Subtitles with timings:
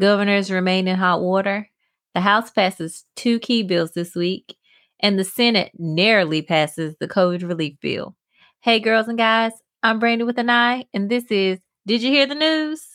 [0.00, 1.68] Governors remain in hot water.
[2.14, 4.56] The House passes two key bills this week,
[5.00, 8.16] and the Senate narrowly passes the COVID relief bill.
[8.60, 9.52] Hey, girls and guys,
[9.82, 12.91] I'm Brandy with an I, and this is Did You Hear the News?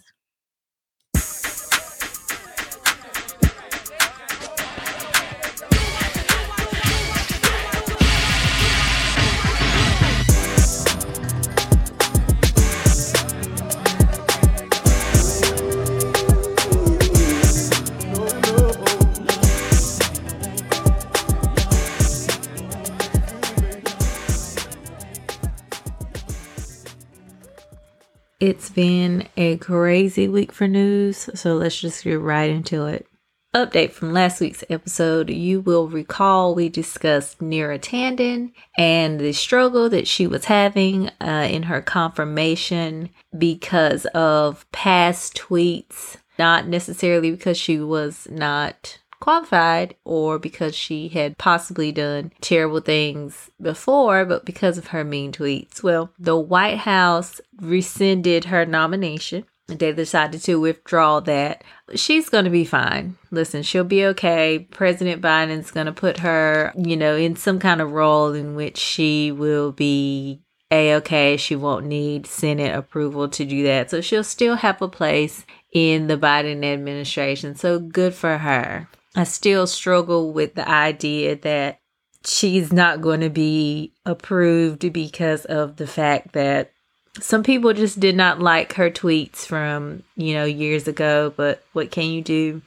[28.48, 33.06] It's been a crazy week for news, so let's just get right into it.
[33.54, 35.30] Update from last week's episode.
[35.30, 41.50] You will recall we discussed Neera Tanden and the struggle that she was having uh,
[41.52, 50.40] in her confirmation because of past tweets, not necessarily because she was not qualified or
[50.40, 55.84] because she had possibly done terrible things before, but because of her mean tweets.
[55.84, 59.46] Well, the White House rescinded her nomination.
[59.68, 61.64] They decided to withdraw that.
[61.94, 63.18] She's going to be fine.
[63.32, 64.60] Listen, she'll be okay.
[64.72, 68.78] President Biden's going to put her, you know, in some kind of role in which
[68.78, 71.36] she will be a okay.
[71.36, 73.92] She won't need Senate approval to do that.
[73.92, 77.56] So she'll still have a place in the Biden administration.
[77.56, 78.88] So good for her.
[79.18, 81.80] I still struggle with the idea that
[82.24, 86.72] she's not going to be approved because of the fact that
[87.20, 91.34] some people just did not like her tweets from, you know, years ago.
[91.36, 92.62] But what can you do?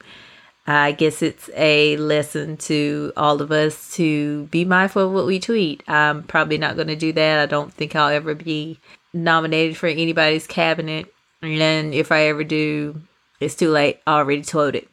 [0.67, 5.39] I guess it's a lesson to all of us to be mindful of what we
[5.39, 5.83] tweet.
[5.87, 7.39] I'm probably not going to do that.
[7.39, 8.77] I don't think I'll ever be
[9.13, 11.13] nominated for anybody's cabinet.
[11.41, 13.01] And if I ever do,
[13.39, 14.01] it's too late.
[14.05, 14.89] I already told it.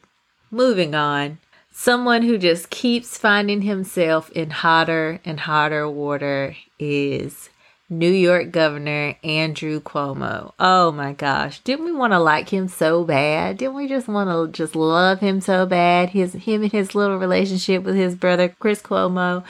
[0.51, 1.37] Moving on.
[1.81, 7.49] Someone who just keeps finding himself in hotter and hotter water is
[7.89, 10.51] New York Governor Andrew Cuomo.
[10.59, 13.59] Oh my gosh, didn't we want to like him so bad?
[13.59, 16.09] Didn't we just want to just love him so bad?
[16.09, 19.45] His him and his little relationship with his brother Chris Cuomo.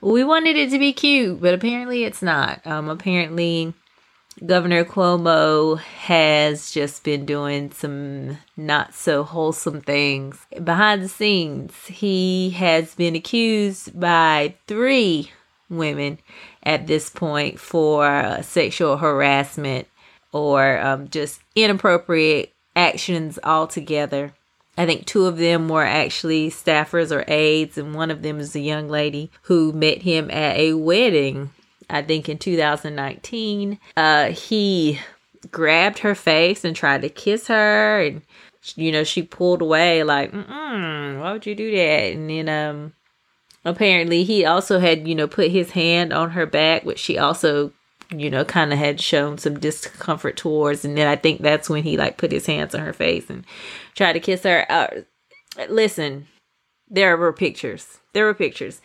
[0.00, 2.60] We wanted it to be cute, but apparently it's not.
[2.66, 3.72] Um apparently
[4.44, 11.74] Governor Cuomo has just been doing some not so wholesome things behind the scenes.
[11.86, 15.32] He has been accused by three
[15.68, 16.18] women
[16.62, 19.88] at this point for uh, sexual harassment
[20.32, 24.34] or um, just inappropriate actions altogether.
[24.76, 28.54] I think two of them were actually staffers or aides, and one of them is
[28.54, 31.50] a young lady who met him at a wedding
[31.90, 33.78] I think in 2019.
[33.96, 35.00] Uh, he
[35.50, 38.22] grabbed her face and tried to kiss her, and
[38.76, 42.92] you know she pulled away like, "Why would you do that?" And then um,
[43.64, 47.72] apparently he also had you know put his hand on her back, which she also
[48.10, 50.84] you know kind of had shown some discomfort towards.
[50.84, 53.44] And then I think that's when he like put his hands on her face and
[53.94, 54.66] tried to kiss her.
[54.70, 54.88] Uh,
[55.68, 56.26] listen,
[56.88, 57.98] there were pictures.
[58.12, 58.80] There were pictures.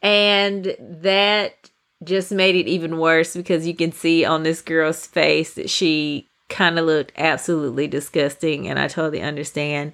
[0.00, 1.67] And that
[2.04, 6.26] just made it even worse because you can see on this girl's face that she
[6.48, 9.92] kind of looked absolutely disgusting, and I totally understand.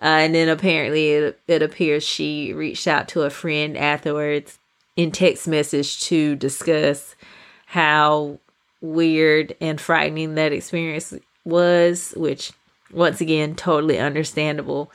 [0.00, 4.58] Uh, and then apparently it, it appears she reached out to a friend afterwards
[4.96, 7.14] in text message to discuss
[7.66, 8.38] how
[8.80, 11.14] weird and frightening that experience
[11.44, 12.52] was, which
[12.92, 14.90] once again, totally understandable.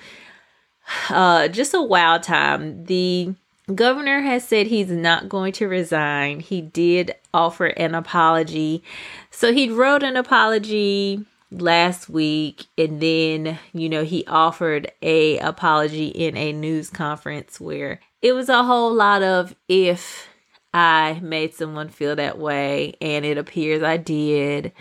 [1.09, 2.85] Uh, just a wild time.
[2.85, 3.33] The
[3.73, 6.39] Governor has said he's not going to resign.
[6.39, 8.81] He did offer an apology.
[9.29, 16.07] So he wrote an apology last week and then, you know, he offered a apology
[16.07, 20.29] in a news conference where it was a whole lot of if
[20.73, 24.71] I made someone feel that way and it appears I did.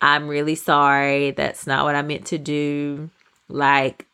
[0.00, 1.32] I'm really sorry.
[1.32, 3.10] That's not what I meant to do.
[3.48, 4.06] Like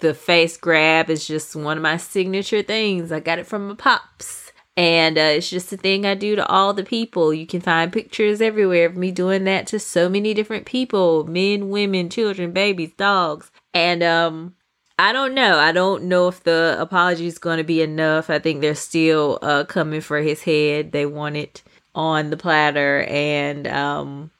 [0.00, 3.10] the face grab is just one of my signature things.
[3.10, 4.52] I got it from my pops.
[4.76, 7.34] And uh, it's just a thing I do to all the people.
[7.34, 11.68] You can find pictures everywhere of me doing that to so many different people men,
[11.68, 13.50] women, children, babies, dogs.
[13.74, 14.54] And um,
[14.98, 15.58] I don't know.
[15.58, 18.30] I don't know if the apology is going to be enough.
[18.30, 20.92] I think they're still uh, coming for his head.
[20.92, 21.62] They want it
[21.94, 23.02] on the platter.
[23.02, 24.30] And um,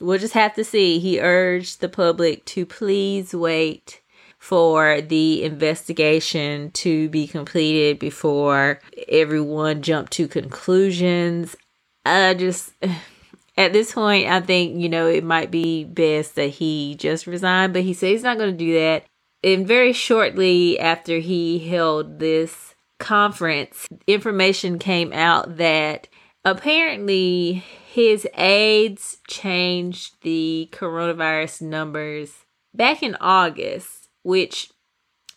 [0.00, 0.98] we'll just have to see.
[0.98, 4.00] He urged the public to please wait
[4.44, 11.56] for the investigation to be completed before everyone jumped to conclusions.
[12.04, 12.74] I just
[13.56, 17.72] at this point I think, you know, it might be best that he just resign,
[17.72, 19.06] but he said he's not going to do that.
[19.42, 26.06] and very shortly after he held this conference, information came out that
[26.44, 32.44] apparently his aides changed the coronavirus numbers
[32.74, 34.70] back in August, which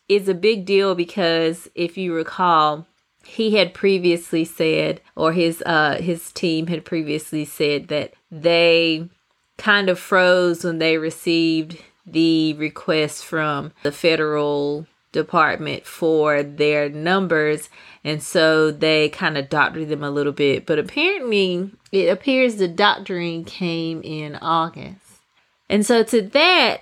[0.09, 2.87] is a big deal because if you recall,
[3.23, 9.09] he had previously said or his uh his team had previously said that they
[9.57, 17.69] kind of froze when they received the request from the federal department for their numbers.
[18.03, 20.65] And so they kind of doctored them a little bit.
[20.65, 25.01] But apparently it appears the doctoring came in august.
[25.69, 26.81] And so to that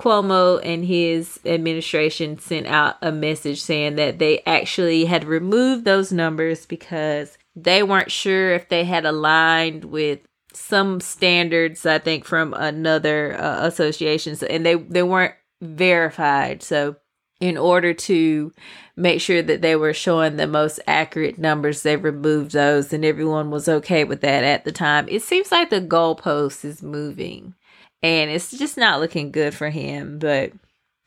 [0.00, 6.10] Cuomo and his administration sent out a message saying that they actually had removed those
[6.10, 10.20] numbers because they weren't sure if they had aligned with
[10.54, 14.36] some standards I think from another uh, association.
[14.36, 16.62] So, and they they weren't verified.
[16.62, 16.96] So
[17.38, 18.52] in order to
[18.96, 23.50] make sure that they were showing the most accurate numbers they removed those and everyone
[23.50, 25.06] was okay with that at the time.
[25.10, 27.54] It seems like the goalpost is moving
[28.02, 30.18] and it's just not looking good for him.
[30.18, 30.52] But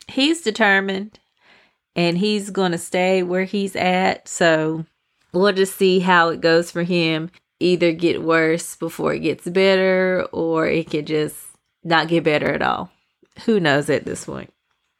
[0.08, 1.18] he's determined
[1.96, 4.28] and he's going to stay where he's at.
[4.28, 4.84] So
[5.32, 7.30] we'll just see how it goes for him.
[7.60, 11.36] Either get worse before it gets better, or it could just
[11.84, 12.90] not get better at all.
[13.44, 14.52] Who knows at this point?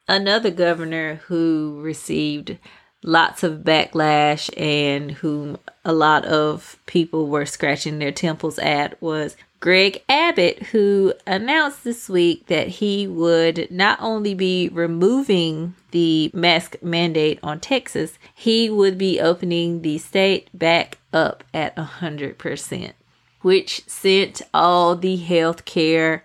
[0.07, 2.57] Another governor who received
[3.03, 9.37] lots of backlash and whom a lot of people were scratching their temples at was
[9.65, 16.77] Greg Abbott, who announced this week that he would not only be removing the mask
[16.83, 22.93] mandate on Texas, he would be opening the state back up at 100%,
[23.41, 26.21] which sent all the healthcare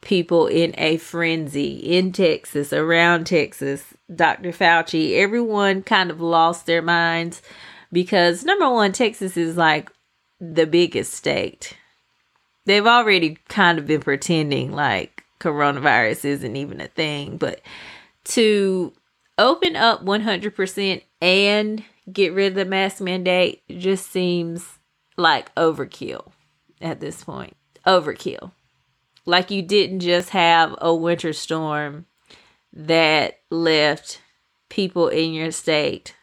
[0.00, 3.94] people in a frenzy in Texas, around Texas.
[4.14, 4.52] Dr.
[4.52, 7.42] Fauci, everyone kind of lost their minds
[7.90, 9.90] because number one, Texas is like
[10.38, 11.76] the biggest state
[12.64, 17.60] they've already kind of been pretending like coronavirus isn't even a thing, but
[18.24, 18.92] to
[19.38, 24.78] open up 100% and get rid of the mask mandate just seems
[25.16, 26.32] like overkill
[26.80, 27.56] at this point.
[27.86, 28.52] Overkill.
[29.26, 32.06] Like you didn't just have a winter storm
[32.72, 34.20] that left
[34.68, 36.14] people in your state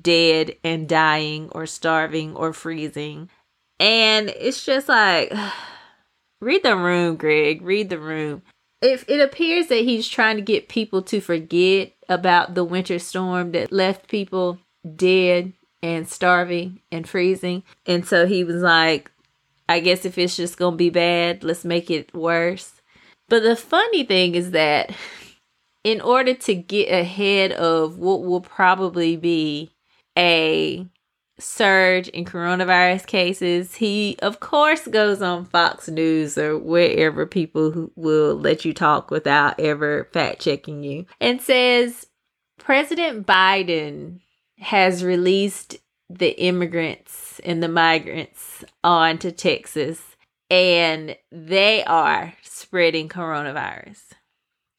[0.00, 3.30] dead and dying or starving or freezing.
[3.80, 5.32] And it's just like
[6.40, 7.62] Read the room, Greg.
[7.62, 8.42] Read the room.
[8.82, 13.52] If it appears that he's trying to get people to forget about the winter storm
[13.52, 14.58] that left people
[14.94, 15.52] dead
[15.82, 17.62] and starving and freezing.
[17.86, 19.10] And so he was like,
[19.68, 22.72] I guess if it's just going to be bad, let's make it worse.
[23.28, 24.94] But the funny thing is that
[25.82, 29.70] in order to get ahead of what will probably be
[30.16, 30.86] a
[31.38, 38.34] surge in coronavirus cases, he of course goes on Fox News or wherever people will
[38.34, 42.06] let you talk without ever fact checking you and says
[42.58, 44.20] President Biden
[44.58, 45.76] has released
[46.08, 50.00] the immigrants and the migrants onto Texas
[50.48, 54.00] and they are spreading coronavirus.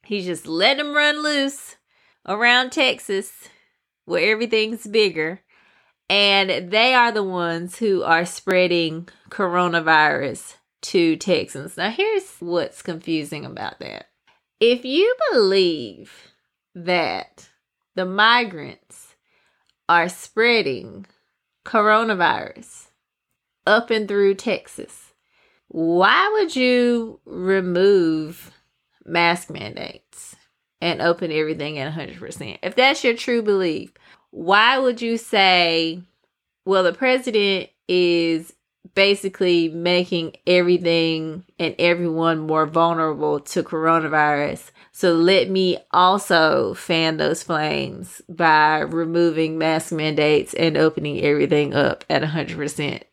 [0.03, 1.75] He's just letting them run loose
[2.25, 3.31] around Texas
[4.05, 5.41] where everything's bigger
[6.09, 11.77] and they are the ones who are spreading coronavirus to Texans.
[11.77, 14.07] Now, here's what's confusing about that.
[14.59, 16.31] If you believe
[16.73, 17.49] that
[17.95, 19.15] the migrants
[19.89, 21.05] are spreading
[21.65, 22.87] coronavirus
[23.65, 25.13] up and through Texas,
[25.67, 28.51] why would you remove
[29.05, 30.35] mask mandates
[30.79, 32.59] and open everything at 100%?
[32.63, 33.93] If that's your true belief,
[34.31, 36.01] why would you say,
[36.65, 38.53] well, the president is
[38.97, 44.71] basically making everything and everyone more vulnerable to coronavirus.
[44.91, 52.05] So let me also fan those flames by removing mask mandates and opening everything up
[52.09, 53.03] at 100%.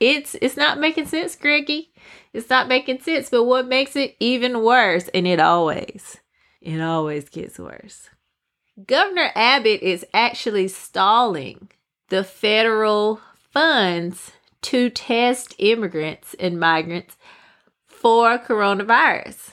[0.00, 1.92] It's it's not making sense, Greggy.
[2.32, 6.18] It's not making sense, but what makes it even worse and it always
[6.60, 8.08] it always gets worse.
[8.86, 11.70] Governor Abbott is actually stalling
[12.08, 13.20] the federal
[13.52, 17.16] funds to test immigrants and migrants
[17.86, 19.50] for coronavirus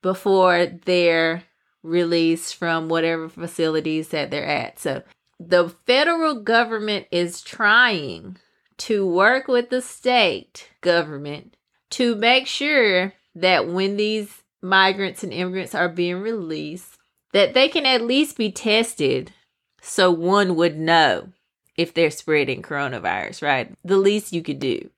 [0.00, 1.42] before they're
[1.82, 4.78] released from whatever facilities that they're at.
[4.78, 5.02] So
[5.40, 8.36] the federal government is trying
[8.78, 11.56] to work with the state government
[11.90, 16.98] to make sure that when these migrants and immigrants are being released,
[17.32, 19.32] that they can at least be tested
[19.80, 21.32] so one would know
[21.76, 23.74] if they're spreading coronavirus, right?
[23.84, 24.90] The least you could do.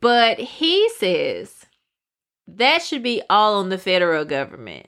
[0.00, 1.66] But he says
[2.46, 4.86] that should be all on the federal government.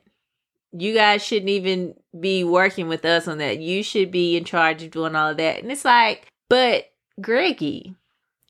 [0.73, 3.59] You guys shouldn't even be working with us on that.
[3.59, 5.63] You should be in charge of doing all of that.
[5.63, 7.97] And it's like, but Greggy,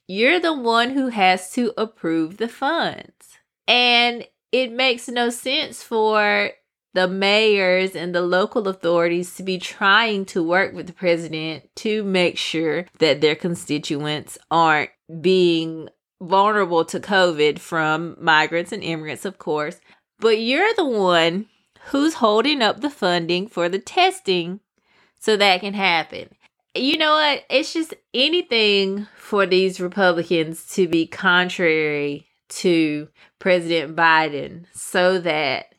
[0.06, 3.38] you're the one who has to approve the funds.
[3.66, 6.50] And it makes no sense for
[6.94, 12.02] the mayors and the local authorities to be trying to work with the president to
[12.02, 15.88] make sure that their constituents aren't being
[16.20, 19.80] vulnerable to COVID from migrants and immigrants, of course.
[20.18, 21.47] But you're the one
[21.87, 24.61] who's holding up the funding for the testing
[25.18, 26.28] so that can happen.
[26.75, 27.44] You know what?
[27.50, 35.70] It's just anything for these Republicans to be contrary to President Biden so that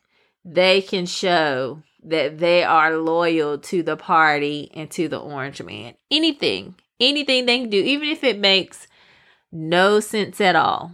[0.44, 5.94] they can show that they are loyal to the party and to the orange man.
[6.10, 8.88] Anything, anything they can do, even if it makes
[9.52, 10.92] no sense at all.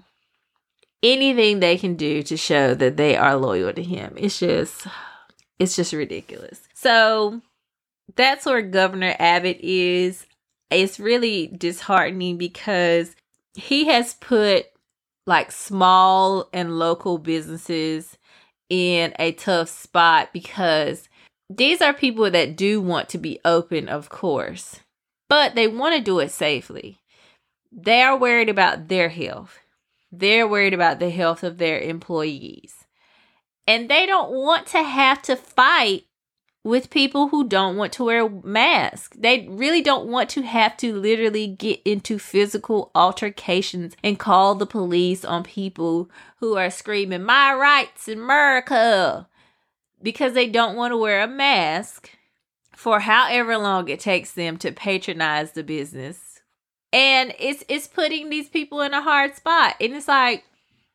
[1.03, 4.15] Anything they can do to show that they are loyal to him.
[4.17, 4.87] It's just
[5.59, 6.61] it's just ridiculous.
[6.75, 7.41] So
[8.17, 10.27] that's where Governor Abbott is.
[10.71, 13.15] It's really disheartening because
[13.55, 14.67] he has put
[15.25, 18.18] like small and local businesses
[18.69, 21.09] in a tough spot because
[21.51, 24.81] these are people that do want to be open, of course,
[25.29, 26.99] but they want to do it safely.
[27.73, 29.59] They are worried about their health.
[30.11, 32.75] They're worried about the health of their employees.
[33.67, 36.05] And they don't want to have to fight
[36.69, 39.17] with people who don't want to wear masks.
[39.19, 44.67] They really don't want to have to literally get into physical altercations and call the
[44.67, 46.11] police on people
[46.41, 49.27] who are screaming, My rights in America,
[50.03, 52.11] because they don't want to wear a mask
[52.77, 56.43] for however long it takes them to patronize the business.
[56.93, 59.75] And it's it's putting these people in a hard spot.
[59.81, 60.45] And it's like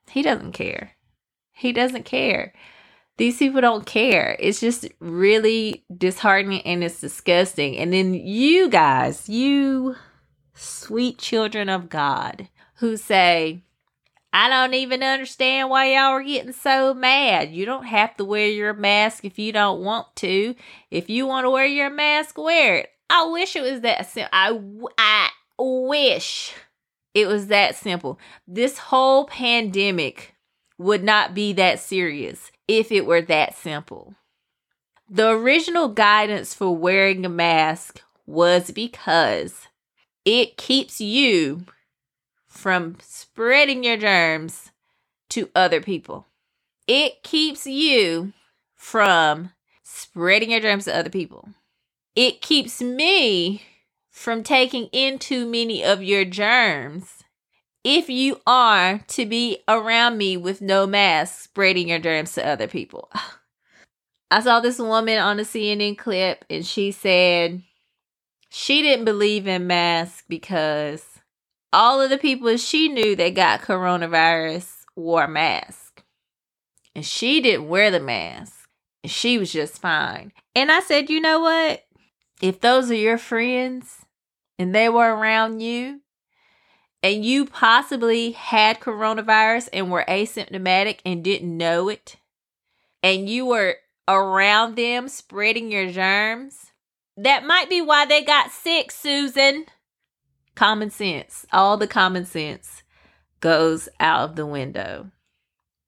[0.08, 0.92] he doesn't care.
[1.52, 2.54] He doesn't care.
[3.18, 4.36] These people don't care.
[4.40, 7.78] It's just really disheartening and it's disgusting.
[7.78, 9.96] And then you guys, you
[10.56, 13.64] sweet children of God who say,
[14.36, 17.52] I don't even understand why y'all are getting so mad.
[17.52, 20.56] You don't have to wear your mask if you don't want to.
[20.90, 22.90] If you want to wear your mask, wear it.
[23.12, 24.32] I wish it was that simple.
[24.34, 24.60] I,
[24.98, 25.30] I
[25.60, 26.52] wish
[27.14, 28.20] it was that simple.
[28.48, 30.34] This whole pandemic
[30.80, 34.16] would not be that serious if it were that simple.
[35.10, 39.68] The original guidance for wearing a mask was because
[40.26, 41.66] it keeps you
[42.48, 44.72] from spreading your germs
[45.30, 46.28] to other people.
[46.88, 48.34] It keeps you
[48.76, 49.52] from
[49.82, 51.50] spreading your germs to other people.
[52.16, 53.64] It keeps me
[54.10, 57.23] from taking in too many of your germs
[57.84, 62.68] if you are to be around me with no mask, spreading your germs to other
[62.68, 63.12] people.
[64.32, 67.62] I saw this woman on a CNN clip and she said
[68.50, 71.06] she didn't believe in masks because
[71.72, 76.04] all of the people she knew that got coronavirus wore masks.
[76.96, 78.68] And she didn't wear the mask.
[79.04, 80.32] And she was just fine.
[80.56, 81.84] And I said, you know what?
[82.42, 84.06] If those are your friends
[84.60, 86.02] and they were around you,
[87.04, 92.16] and you possibly had coronavirus and were asymptomatic and didn't know it,
[93.04, 93.76] and you were
[94.08, 96.72] around them spreading your germs,
[97.18, 99.66] that might be why they got sick, Susan.
[100.56, 102.84] Common sense, all the common sense
[103.42, 105.12] goes out of the window.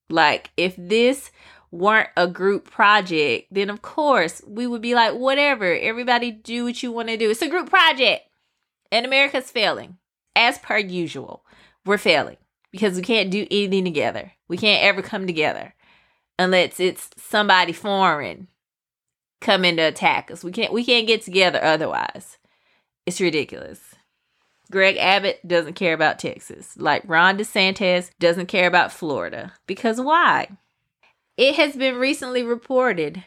[0.09, 1.31] Like, if this
[1.71, 6.83] weren't a group project, then of course we would be like, whatever, everybody do what
[6.83, 7.29] you want to do.
[7.29, 8.27] It's a group project,
[8.91, 9.97] and America's failing
[10.35, 11.43] as per usual,
[11.85, 12.37] we're failing
[12.71, 14.33] because we can't do anything together.
[14.47, 15.73] We can't ever come together
[16.37, 18.47] unless it's somebody foreign
[19.41, 20.43] coming to attack us.
[20.43, 22.37] We can't we can't get together otherwise.
[23.05, 23.95] It's ridiculous.
[24.71, 29.53] Greg Abbott doesn't care about Texas, like Ron DeSantis doesn't care about Florida.
[29.67, 30.49] Because why?
[31.37, 33.23] It has been recently reported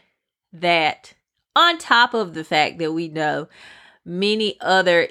[0.53, 1.15] that
[1.55, 3.49] on top of the fact that we know
[4.05, 5.09] many other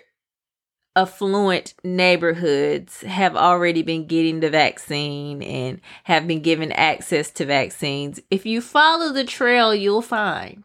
[0.98, 8.20] affluent neighborhoods have already been getting the vaccine and have been given access to vaccines.
[8.32, 10.64] If you follow the trail, you'll find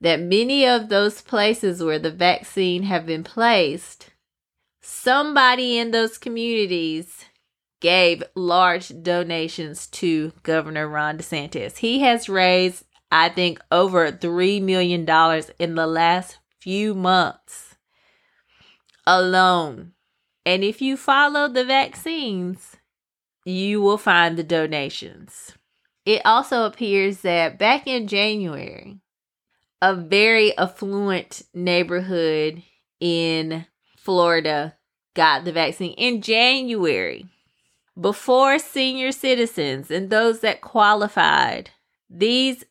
[0.00, 4.10] that many of those places where the vaccine have been placed,
[4.82, 7.24] somebody in those communities
[7.80, 11.78] gave large donations to Governor Ron DeSantis.
[11.78, 12.84] He has raised
[13.14, 15.02] I think, over $3 million
[15.60, 17.63] in the last few months
[19.06, 19.92] alone.
[20.46, 22.76] And if you follow the vaccines,
[23.44, 25.52] you will find the donations.
[26.04, 29.00] It also appears that back in January,
[29.80, 32.62] a very affluent neighborhood
[33.00, 34.76] in Florida
[35.14, 37.26] got the vaccine in January
[37.98, 41.70] before senior citizens and those that qualified.
[42.10, 42.64] These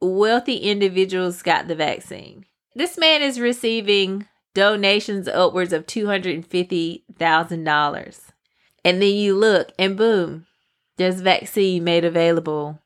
[0.00, 2.44] wealthy individuals got the vaccine.
[2.74, 8.20] This man is receiving donations upwards of $250,000.
[8.84, 10.46] And then you look and boom,
[10.96, 12.80] there's vaccine made available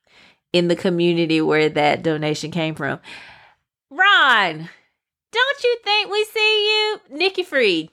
[0.53, 2.99] in the community where that donation came from.
[3.89, 4.69] Ron,
[5.31, 6.99] don't you think we see you?
[7.17, 7.91] Nikki Fried.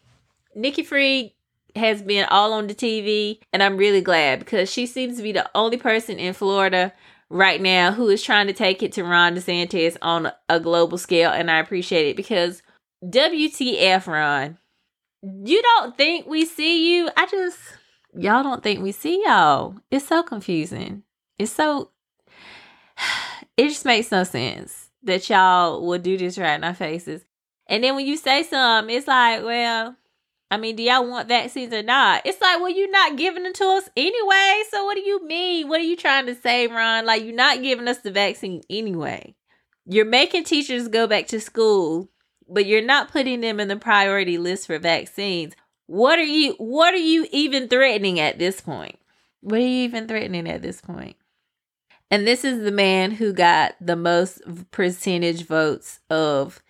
[0.55, 1.33] Nikki Fried
[1.75, 5.33] has been all on the TV, and I'm really glad because she seems to be
[5.33, 6.93] the only person in Florida
[7.29, 11.29] right now who is trying to take it to Ron DeSantis on a global scale,
[11.29, 12.63] and I appreciate it because
[13.03, 14.57] WTF, Ron.
[15.21, 17.09] You don't think we see you?
[17.15, 17.59] I just,
[18.13, 19.75] y'all don't think we see y'all.
[19.91, 21.03] It's so confusing.
[21.37, 21.91] It's so,
[23.57, 27.25] it just makes no sense that y'all would do this right in our faces.
[27.67, 29.95] And then when you say something, it's like, well,
[30.49, 32.21] I mean, do y'all want vaccines or not?
[32.25, 34.63] It's like, well, you're not giving them to us anyway.
[34.71, 35.67] So what do you mean?
[35.67, 37.05] What are you trying to say, Ron?
[37.05, 39.35] Like, you're not giving us the vaccine anyway.
[39.85, 42.09] You're making teachers go back to school,
[42.49, 45.53] but you're not putting them in the priority list for vaccines.
[45.87, 48.97] What are you what are you even threatening at this point?
[49.41, 51.15] What are you even threatening at this point?
[52.09, 56.61] And this is the man who got the most percentage votes of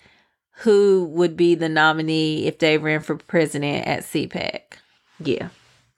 [0.62, 4.62] who would be the nominee if they ran for president at CPAC.
[5.20, 5.50] Yeah.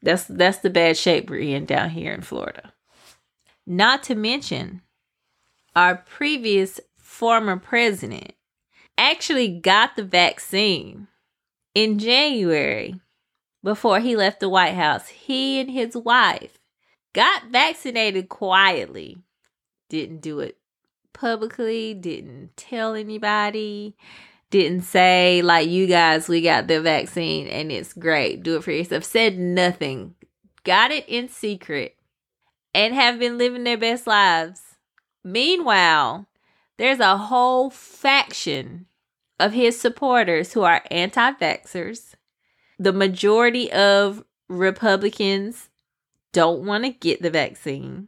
[0.01, 2.73] That's that's the bad shape we're in down here in Florida.
[3.65, 4.81] Not to mention
[5.75, 8.33] our previous former president
[8.99, 11.07] actually got the vaccine
[11.73, 12.99] in January
[13.63, 15.07] before he left the White House.
[15.07, 16.59] He and his wife
[17.13, 19.17] got vaccinated quietly.
[19.89, 20.57] Didn't do it
[21.13, 23.95] publicly, didn't tell anybody,
[24.49, 28.71] didn't say like you guys we got the vaccine and it's great do it for
[28.71, 30.15] yourself said nothing
[30.63, 31.95] got it in secret
[32.73, 34.61] and have been living their best lives
[35.23, 36.25] meanwhile
[36.77, 38.87] there's a whole faction
[39.39, 42.15] of his supporters who are anti-vaxxers
[42.77, 45.69] the majority of republicans
[46.33, 48.07] don't want to get the vaccine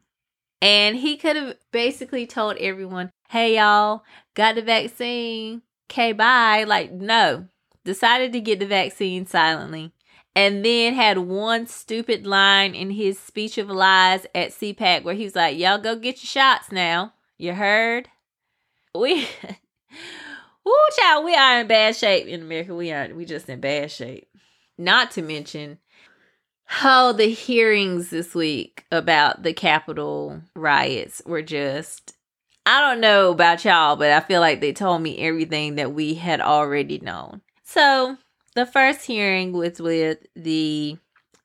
[0.61, 4.03] and he could have basically told everyone hey y'all
[4.35, 6.63] got the vaccine okay, bye.
[6.63, 7.47] Like, no.
[7.83, 9.91] Decided to get the vaccine silently.
[10.33, 15.25] And then had one stupid line in his speech of lies at CPAC where he
[15.25, 17.13] was like, Y'all go get your shots now.
[17.37, 18.07] You heard?
[18.95, 19.27] We
[20.65, 22.75] Woo child, we are in bad shape in America.
[22.75, 24.27] We are we just in bad shape.
[24.77, 25.79] Not to mention
[26.65, 32.15] how the hearings this week about the Capitol riots were just
[32.65, 36.13] I don't know about y'all, but I feel like they told me everything that we
[36.13, 37.41] had already known.
[37.63, 38.17] So,
[38.55, 40.97] the first hearing was with the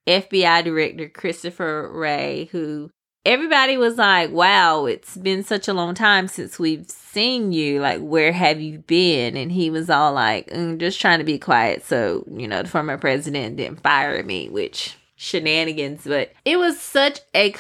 [0.07, 2.91] FBI director, Christopher Wray, who
[3.27, 7.81] everybody was like, wow, it's been such a long time since we've seen you.
[7.81, 9.37] Like, where have you been?
[9.37, 11.85] And he was all like, mm, just trying to be quiet.
[11.85, 16.05] So, you know, the former president didn't fire me, which shenanigans.
[16.05, 17.55] But it was such a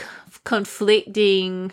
[0.44, 1.72] conflicting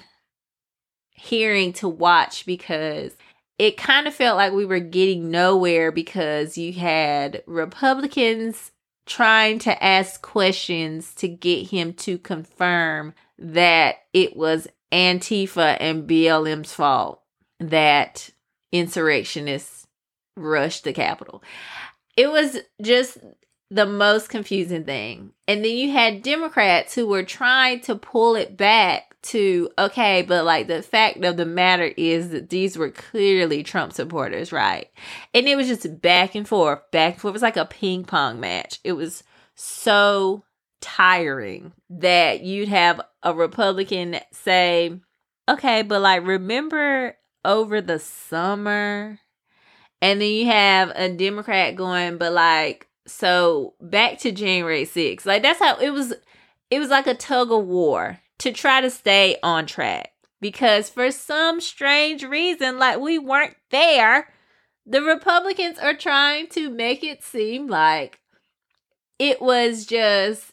[1.11, 3.15] hearing to watch because
[3.59, 8.71] it kind of felt like we were getting nowhere because you had Republicans
[9.05, 16.73] trying to ask questions to get him to confirm that it was Antifa and BLM's
[16.73, 17.21] fault
[17.59, 18.29] that
[18.71, 19.85] insurrectionists
[20.35, 21.43] rushed the Capitol.
[22.15, 23.17] It was just
[23.69, 25.31] the most confusing thing.
[25.47, 30.45] And then you had Democrats who were trying to pull it back to okay, but
[30.45, 34.89] like the fact of the matter is that these were clearly Trump supporters, right?
[35.33, 37.31] And it was just back and forth, back and forth.
[37.31, 38.79] It was like a ping pong match.
[38.83, 39.23] It was
[39.55, 40.43] so
[40.83, 44.99] tiring that you'd have a Republican say,
[45.49, 47.15] okay, but like remember
[47.45, 49.17] over the summer?
[50.01, 55.25] And then you have a Democrat going, but like, so back to January 6th.
[55.25, 56.13] Like that's how it was
[56.69, 60.11] it was like a tug of war to try to stay on track.
[60.41, 64.27] Because for some strange reason, like we weren't there,
[64.85, 68.19] the Republicans are trying to make it seem like
[69.19, 70.52] it was just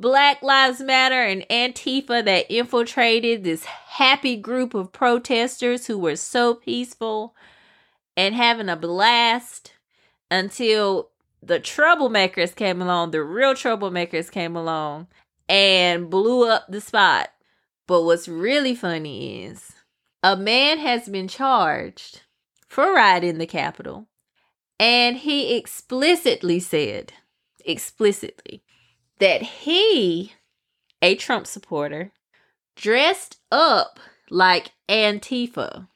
[0.00, 6.54] Black Lives Matter and Antifa that infiltrated this happy group of protesters who were so
[6.54, 7.34] peaceful
[8.16, 9.72] and having a blast
[10.30, 11.10] until
[11.42, 15.08] the troublemakers came along, the real troublemakers came along
[15.48, 17.30] and blew up the spot.
[17.88, 19.72] But what's really funny is
[20.22, 22.22] a man has been charged
[22.68, 24.06] for rioting the Capitol,
[24.78, 27.14] and he explicitly said,
[27.64, 28.62] explicitly,
[29.18, 30.32] that he,
[31.02, 32.12] a Trump supporter,
[32.76, 33.98] dressed up
[34.30, 35.88] like Antifa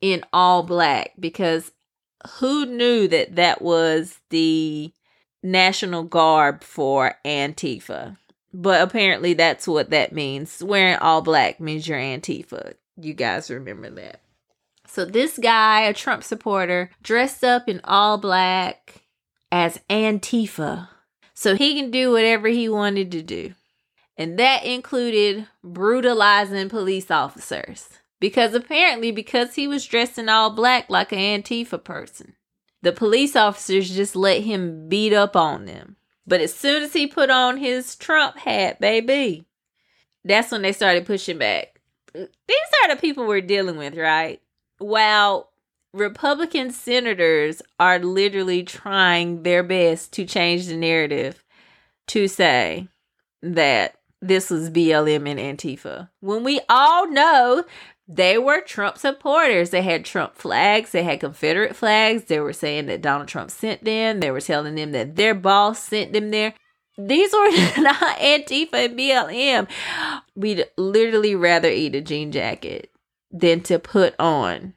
[0.00, 1.72] in all black because
[2.38, 4.92] who knew that that was the
[5.42, 8.16] national garb for Antifa?
[8.52, 10.62] But apparently that's what that means.
[10.62, 12.74] Wearing all black means you're Antifa.
[12.96, 14.22] You guys remember that.
[14.86, 19.02] So this guy, a Trump supporter, dressed up in all black
[19.52, 20.88] as Antifa.
[21.40, 23.54] So he can do whatever he wanted to do.
[24.16, 27.88] And that included brutalizing police officers.
[28.18, 32.34] Because apparently, because he was dressed in all black like an Antifa person,
[32.82, 35.94] the police officers just let him beat up on them.
[36.26, 39.46] But as soon as he put on his Trump hat, baby,
[40.24, 41.80] that's when they started pushing back.
[42.14, 44.42] These are the people we're dealing with, right?
[44.78, 45.52] While
[45.94, 51.44] Republican senators are literally trying their best to change the narrative
[52.08, 52.88] to say
[53.42, 56.10] that this was BLM and Antifa.
[56.20, 57.64] When we all know
[58.08, 59.68] they were Trump supporters.
[59.68, 62.24] They had Trump flags, they had Confederate flags.
[62.24, 65.82] They were saying that Donald Trump sent them, they were telling them that their boss
[65.82, 66.54] sent them there.
[66.96, 67.50] These were
[67.82, 69.68] not Antifa and BLM.
[70.34, 72.90] We'd literally rather eat a jean jacket
[73.30, 74.72] than to put on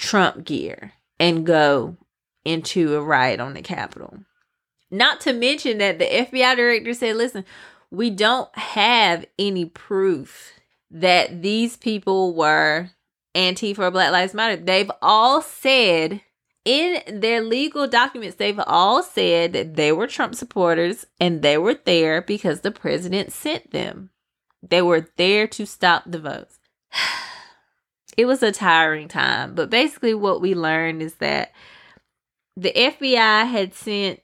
[0.00, 1.96] Trump gear and go
[2.44, 4.20] into a riot on the Capitol.
[4.90, 7.44] Not to mention that the FBI director said, listen,
[7.90, 10.54] we don't have any proof
[10.90, 12.90] that these people were
[13.34, 14.56] Antifa Black Lives Matter.
[14.56, 16.22] They've all said
[16.64, 21.74] in their legal documents, they've all said that they were Trump supporters and they were
[21.84, 24.10] there because the president sent them.
[24.62, 26.58] They were there to stop the votes.
[28.20, 31.52] it was a tiring time, but basically, what we learned is that
[32.54, 34.20] the FBI had sent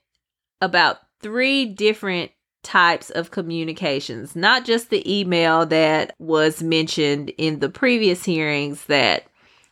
[0.61, 2.29] about three different
[2.61, 9.25] types of communications, not just the email that was mentioned in the previous hearings that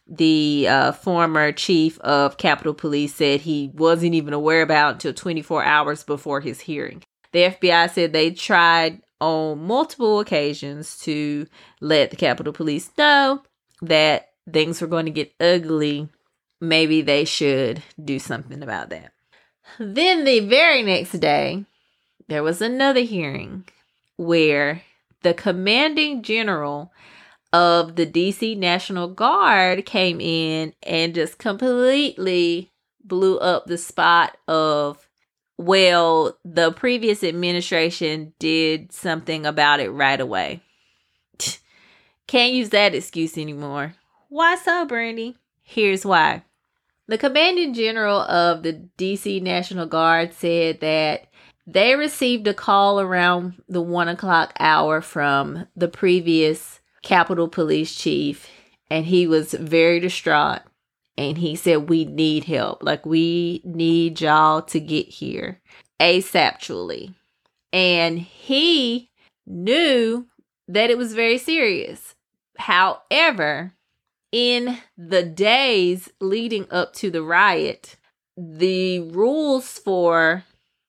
[0.08, 5.64] the uh, former chief of Capitol Police said he wasn't even aware about until 24
[5.64, 7.04] hours before his hearing.
[7.32, 11.46] The FBI said they tried on multiple occasions to
[11.80, 13.44] let the Capitol Police know
[13.88, 16.10] that things were going to get ugly.
[16.62, 19.12] Maybe they should do something about that.
[19.80, 21.66] Then the very next day,
[22.28, 23.66] there was another hearing
[24.18, 24.82] where
[25.22, 26.92] the commanding general
[27.52, 32.72] of the DC National Guard came in and just completely
[33.04, 35.08] blew up the spot of
[35.58, 40.62] well the previous administration did something about it right away
[42.28, 43.94] can't use that excuse anymore
[44.30, 46.44] why so brandy here's why
[47.08, 51.28] the commanding general of the dc national guard said that
[51.68, 58.50] they received a call around the one o'clock hour from the previous Capitol Police chief,
[58.90, 60.62] and he was very distraught.
[61.18, 62.84] And he said, We need help.
[62.84, 65.62] Like, we need y'all to get here
[66.00, 67.14] ASAPually.
[67.72, 69.12] And he
[69.46, 70.28] knew
[70.68, 72.15] that it was very serious.
[72.58, 73.74] However,
[74.32, 77.98] in the days leading up to the riot,
[78.38, 80.44] the rules for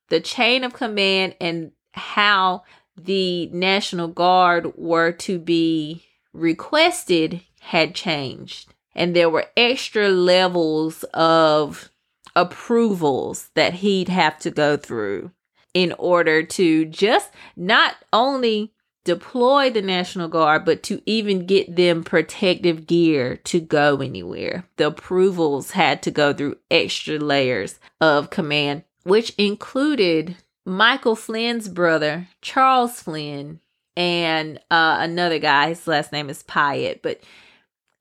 [0.08, 2.64] the chain of command and how
[2.96, 8.72] the National Guard were to be requested had changed.
[8.94, 11.90] And there were extra levels of
[12.34, 15.30] approvals that he'd have to go through
[15.74, 18.72] in order to just not only
[19.06, 24.64] deploy the National Guard, but to even get them protective gear to go anywhere.
[24.76, 32.26] The approvals had to go through extra layers of command which included Michael Flynn's brother,
[32.42, 33.60] Charles Flynn,
[33.96, 35.68] and uh, another guy.
[35.68, 37.02] His last name is Piatt.
[37.02, 37.20] But,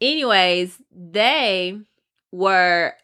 [0.01, 1.79] anyways, they
[2.31, 2.95] were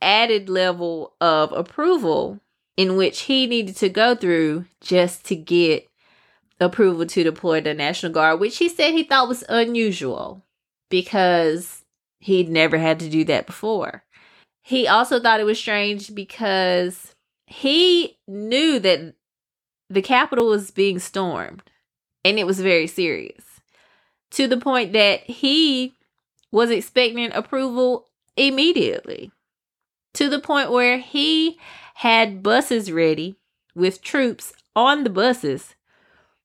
[0.00, 2.40] added level of approval
[2.78, 5.86] in which he needed to go through just to get
[6.64, 10.42] approval to deploy the National Guard, which he said he thought was unusual
[10.90, 11.84] because
[12.20, 14.04] he'd never had to do that before.
[14.62, 17.14] He also thought it was strange because
[17.46, 19.14] he knew that
[19.90, 21.62] the Capitol was being stormed
[22.24, 23.60] and it was very serious
[24.30, 25.94] to the point that he
[26.50, 29.30] was expecting approval immediately
[30.14, 31.58] to the point where he
[31.96, 33.36] had buses ready
[33.74, 35.74] with troops on the buses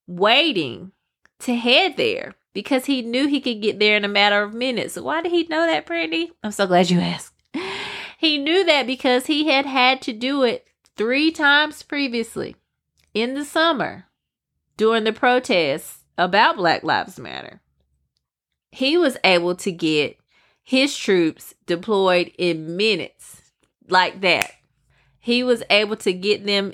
[0.07, 0.91] waiting
[1.39, 4.95] to head there because he knew he could get there in a matter of minutes.
[4.95, 6.31] So why did he know that, Brandy?
[6.43, 7.33] I'm so glad you asked.
[8.17, 10.65] He knew that because he had had to do it
[10.95, 12.55] three times previously
[13.13, 14.05] in the summer
[14.75, 17.61] during the protests about Black Lives Matter.
[18.71, 20.17] He was able to get
[20.63, 23.41] his troops deployed in minutes
[23.87, 24.51] like that.
[25.19, 26.73] He was able to get them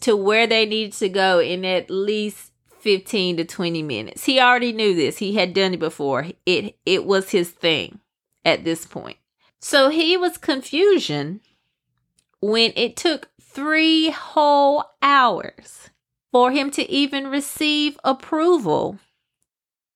[0.00, 2.52] to where they needed to go in at least
[2.84, 4.24] 15 to 20 minutes.
[4.24, 5.16] He already knew this.
[5.16, 6.26] He had done it before.
[6.44, 8.00] It it was his thing
[8.44, 9.16] at this point.
[9.58, 11.40] So he was confusion
[12.40, 15.88] when it took 3 whole hours
[16.30, 18.98] for him to even receive approval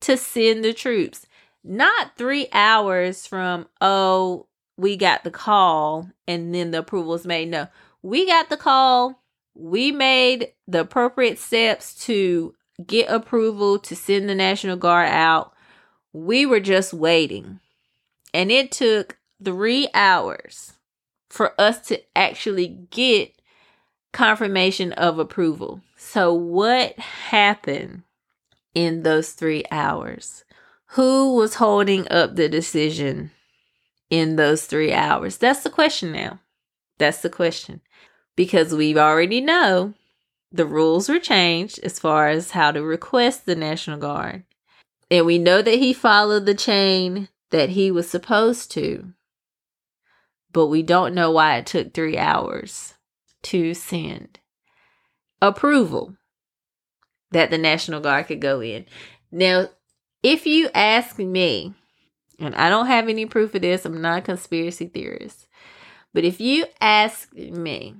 [0.00, 1.26] to send the troops.
[1.62, 4.46] Not 3 hours from oh,
[4.78, 7.50] we got the call and then the approval was made.
[7.50, 7.68] No.
[8.02, 9.22] We got the call
[9.58, 12.54] we made the appropriate steps to
[12.86, 15.52] get approval to send the National Guard out.
[16.12, 17.58] We were just waiting.
[18.32, 20.74] And it took three hours
[21.28, 23.32] for us to actually get
[24.12, 25.80] confirmation of approval.
[25.96, 28.02] So, what happened
[28.74, 30.44] in those three hours?
[30.92, 33.32] Who was holding up the decision
[34.08, 35.36] in those three hours?
[35.36, 36.40] That's the question now.
[36.98, 37.80] That's the question
[38.38, 39.94] because we already know
[40.52, 44.44] the rules were changed as far as how to request the National Guard.
[45.10, 49.12] And we know that he followed the chain that he was supposed to.
[50.52, 52.94] But we don't know why it took three hours
[53.42, 54.38] to send
[55.42, 56.14] approval
[57.32, 58.86] that the National Guard could go in.
[59.32, 59.66] Now,
[60.22, 61.74] if you ask me,
[62.38, 65.48] and I don't have any proof of this, I'm not a conspiracy theorist,
[66.14, 67.96] but if you ask me,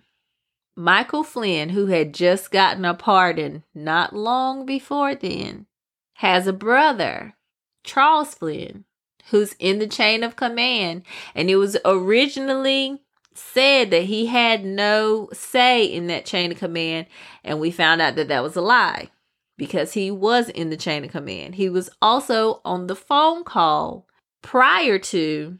[0.78, 5.66] Michael Flynn, who had just gotten a pardon not long before then,
[6.14, 7.34] has a brother,
[7.82, 8.84] Charles Flynn,
[9.30, 11.02] who's in the chain of command.
[11.34, 13.02] And it was originally
[13.34, 17.08] said that he had no say in that chain of command.
[17.42, 19.10] And we found out that that was a lie
[19.56, 21.56] because he was in the chain of command.
[21.56, 24.06] He was also on the phone call
[24.42, 25.58] prior to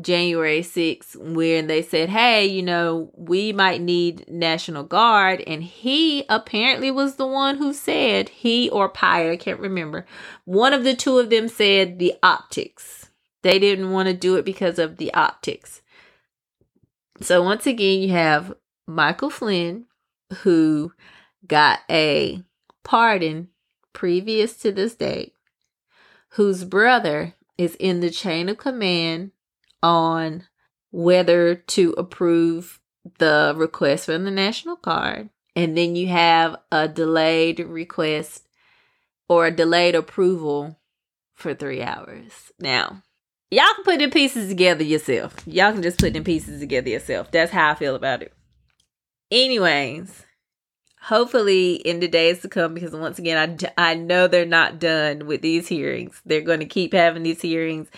[0.00, 5.42] January 6th when they said, hey, you know, we might need National Guard.
[5.46, 10.04] And he apparently was the one who said, he or Pye, I can't remember.
[10.44, 13.10] One of the two of them said the optics.
[13.42, 15.82] They didn't want to do it because of the optics.
[17.20, 18.54] So once again, you have
[18.86, 19.86] Michael Flynn,
[20.38, 20.92] who
[21.46, 22.42] got a
[22.82, 23.48] pardon
[23.92, 25.34] previous to this date,
[26.30, 29.30] whose brother is in the chain of command
[29.84, 30.46] on
[30.90, 32.80] whether to approve
[33.18, 35.28] the request from the National Guard.
[35.54, 38.48] And then you have a delayed request
[39.28, 40.80] or a delayed approval
[41.34, 42.50] for three hours.
[42.58, 43.02] Now,
[43.50, 45.36] y'all can put the pieces together yourself.
[45.46, 47.30] Y'all can just put the pieces together yourself.
[47.30, 48.32] That's how I feel about it.
[49.30, 50.24] Anyways,
[51.02, 55.26] hopefully in the days to come, because once again, I, I know they're not done
[55.26, 56.20] with these hearings.
[56.24, 57.88] They're going to keep having these hearings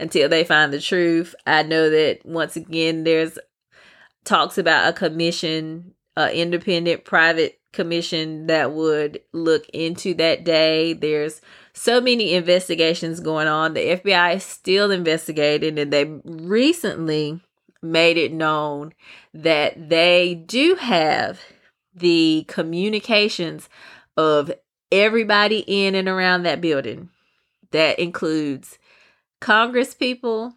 [0.00, 1.34] until they find the truth.
[1.46, 3.38] I know that once again, there's
[4.24, 10.92] talks about a commission, an independent private commission that would look into that day.
[10.92, 11.40] There's
[11.72, 13.74] so many investigations going on.
[13.74, 17.40] The FBI is still investigating, and they recently
[17.82, 18.92] made it known
[19.32, 21.40] that they do have
[21.94, 23.68] the communications
[24.16, 24.52] of
[24.92, 27.08] everybody in and around that building.
[27.70, 28.78] That includes
[29.40, 30.54] Congress people,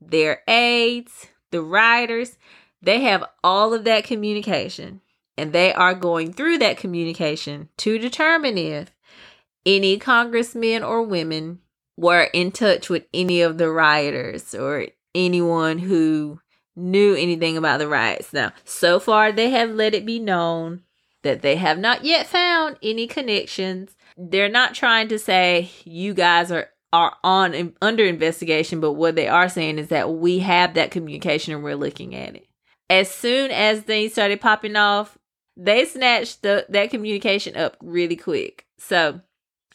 [0.00, 2.38] their aides, the writers,
[2.80, 5.00] they have all of that communication
[5.36, 8.90] and they are going through that communication to determine if
[9.64, 11.60] any congressmen or women
[11.96, 16.40] were in touch with any of the rioters or anyone who
[16.74, 18.32] knew anything about the riots.
[18.32, 20.82] Now, so far, they have let it be known
[21.22, 23.94] that they have not yet found any connections.
[24.16, 29.28] They're not trying to say you guys are are on under investigation, but what they
[29.28, 32.46] are saying is that we have that communication and we're looking at it.
[32.90, 35.16] As soon as things started popping off,
[35.56, 38.66] they snatched the, that communication up really quick.
[38.78, 39.20] So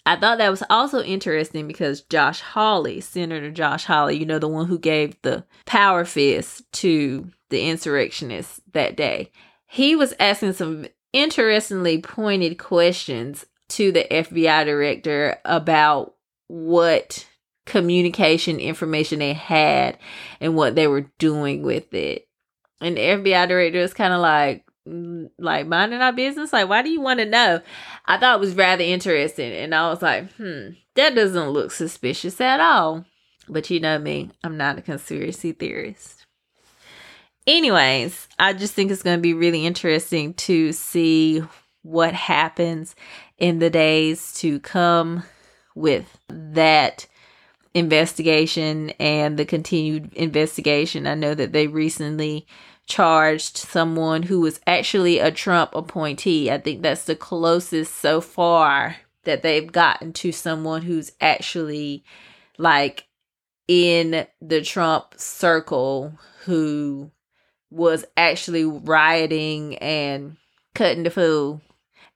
[0.06, 4.48] I thought that was also interesting because Josh Hawley, Senator Josh Hawley, you know, the
[4.48, 9.32] one who gave the power fist to the insurrectionists that day,
[9.66, 16.16] he was asking some interestingly pointed questions to the FBI director about
[16.48, 17.28] what
[17.66, 19.98] communication information they had
[20.40, 22.28] and what they were doing with it.
[22.82, 26.54] And the FBI director is kind of like, mm, like minding our business.
[26.54, 27.62] Like, why do you want to know?
[28.06, 29.52] I thought it was rather interesting.
[29.52, 33.06] And I was like, hmm, that doesn't look suspicious at all.
[33.50, 36.26] But you know me, I'm not a conspiracy theorist.
[37.46, 41.42] Anyways, I just think it's going to be really interesting to see
[41.82, 42.94] what happens
[43.38, 45.24] in the days to come
[45.78, 47.08] with that
[47.74, 51.06] investigation and the continued investigation.
[51.06, 52.48] I know that they recently
[52.88, 56.50] charged someone who was actually a Trump appointee.
[56.50, 62.04] I think that's the closest so far that they've gotten to someone who's actually
[62.58, 63.08] like
[63.68, 66.14] in the Trump circle
[66.46, 67.12] who
[67.70, 70.38] was actually rioting and
[70.74, 71.62] cutting the fool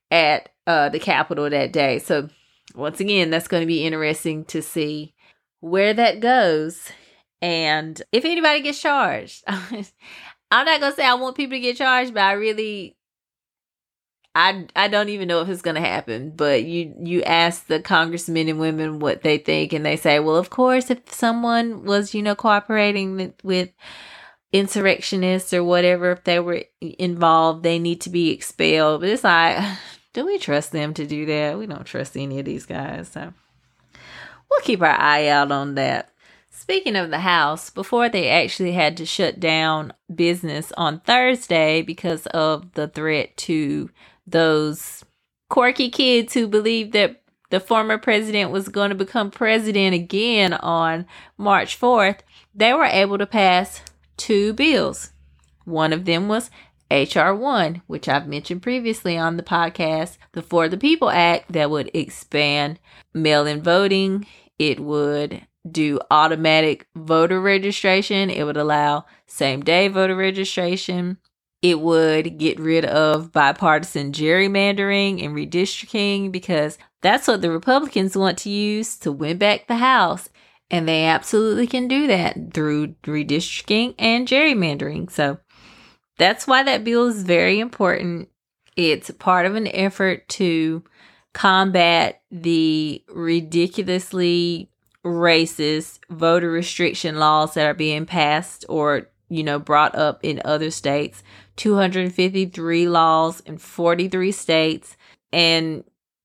[0.10, 2.00] at uh, the Capitol that day.
[2.00, 2.30] So,
[2.76, 5.14] once again, that's going to be interesting to see
[5.60, 6.90] where that goes
[7.42, 9.44] and if anybody gets charged.
[9.48, 12.98] I'm not going to say I want people to get charged, but I really
[14.34, 17.82] I I don't even know if it's going to happen, but you you ask the
[17.82, 22.14] congressmen and women what they think and they say, "Well, of course if someone was,
[22.14, 23.70] you know, cooperating with, with
[24.54, 29.64] insurrectionists or whatever if they were involved they need to be expelled but it's like
[30.14, 31.58] do we trust them to do that?
[31.58, 33.34] We don't trust any of these guys so.
[34.50, 36.10] We'll keep our eye out on that.
[36.50, 42.26] Speaking of the house before they actually had to shut down business on thursday because
[42.28, 43.90] of the threat to
[44.28, 45.06] those
[45.50, 51.06] quirky kids who believed that the former president was going to become president again on
[51.38, 52.20] march 4th
[52.54, 53.82] they were able to pass
[54.18, 55.12] two bills.
[55.66, 56.52] One of them was
[56.92, 57.34] H.R.
[57.34, 61.90] 1, which I've mentioned previously on the podcast, the For the People Act that would
[61.94, 62.80] expand
[63.14, 64.26] mail in voting.
[64.60, 68.30] It would do automatic voter registration.
[68.30, 71.18] It would allow same day voter registration.
[71.62, 78.40] It would get rid of bipartisan gerrymandering and redistricting because that's what the Republicans want
[78.40, 80.30] to use to win back the House.
[80.72, 85.12] And they absolutely can do that through redistricting and gerrymandering.
[85.12, 85.38] So
[86.22, 88.30] that's why that bill is very important.
[88.76, 90.84] It's part of an effort to
[91.34, 94.70] combat the ridiculously
[95.06, 100.72] racist voter restriction laws that are being passed or, you know, brought up in other
[100.72, 101.24] states.
[101.56, 104.98] 253 laws in 43 states.
[105.34, 105.84] And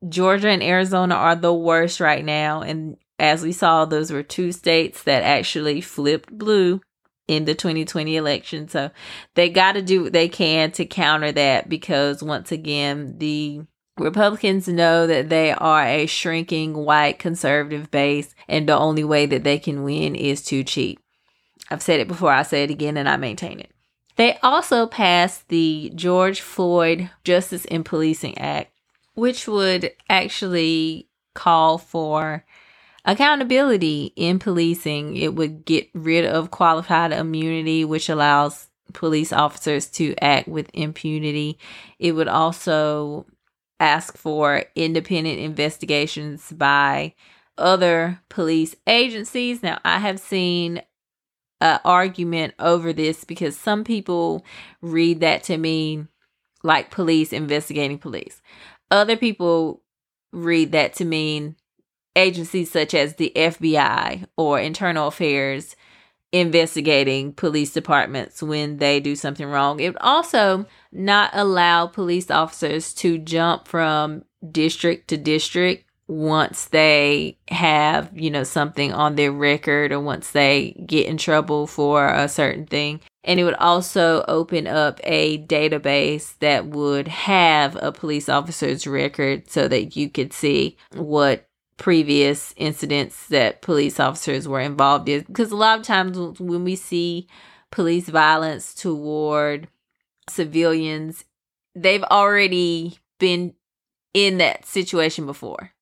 [0.08, 2.60] Georgia and Arizona are the worst right now.
[2.60, 6.80] And as we saw, those were two states that actually flipped blue
[7.28, 8.68] in the 2020 election.
[8.68, 8.90] So
[9.34, 13.62] they got to do what they can to counter that because, once again, the
[13.98, 19.42] Republicans know that they are a shrinking white conservative base, and the only way that
[19.42, 21.00] they can win is to cheat.
[21.70, 23.70] I've said it before, I say it again, and I maintain it.
[24.16, 28.72] They also passed the George Floyd Justice in Policing Act,
[29.14, 32.44] which would actually call for
[33.08, 40.14] Accountability in policing, it would get rid of qualified immunity, which allows police officers to
[40.20, 41.56] act with impunity.
[42.00, 43.26] It would also
[43.78, 47.14] ask for independent investigations by
[47.56, 49.62] other police agencies.
[49.62, 50.82] Now, I have seen
[51.60, 54.44] an argument over this because some people
[54.82, 56.08] read that to mean
[56.62, 58.42] like police investigating police.
[58.90, 59.82] Other people
[60.32, 61.56] read that to mean
[62.16, 65.76] agencies such as the FBI or internal affairs
[66.32, 69.78] investigating police departments when they do something wrong.
[69.80, 77.36] It would also not allow police officers to jump from district to district once they
[77.48, 82.28] have, you know, something on their record or once they get in trouble for a
[82.28, 83.00] certain thing.
[83.24, 89.50] And it would also open up a database that would have a police officer's record
[89.50, 95.50] so that you could see what previous incidents that police officers were involved in because
[95.50, 97.28] a lot of times when we see
[97.70, 99.68] police violence toward
[100.28, 101.24] civilians
[101.74, 103.52] they've already been
[104.14, 105.72] in that situation before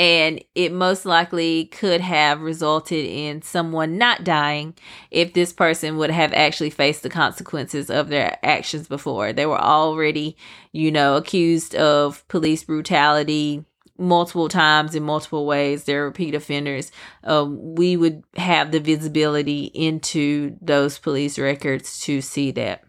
[0.00, 4.74] and it most likely could have resulted in someone not dying
[5.10, 9.34] if this person would have actually faced the consequences of their actions before.
[9.34, 10.38] They were already,
[10.72, 13.66] you know, accused of police brutality,
[14.00, 16.90] multiple times in multiple ways they're repeat offenders
[17.24, 22.82] um, we would have the visibility into those police records to see that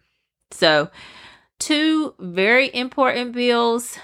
[0.52, 0.90] so
[1.62, 3.98] two very important bills.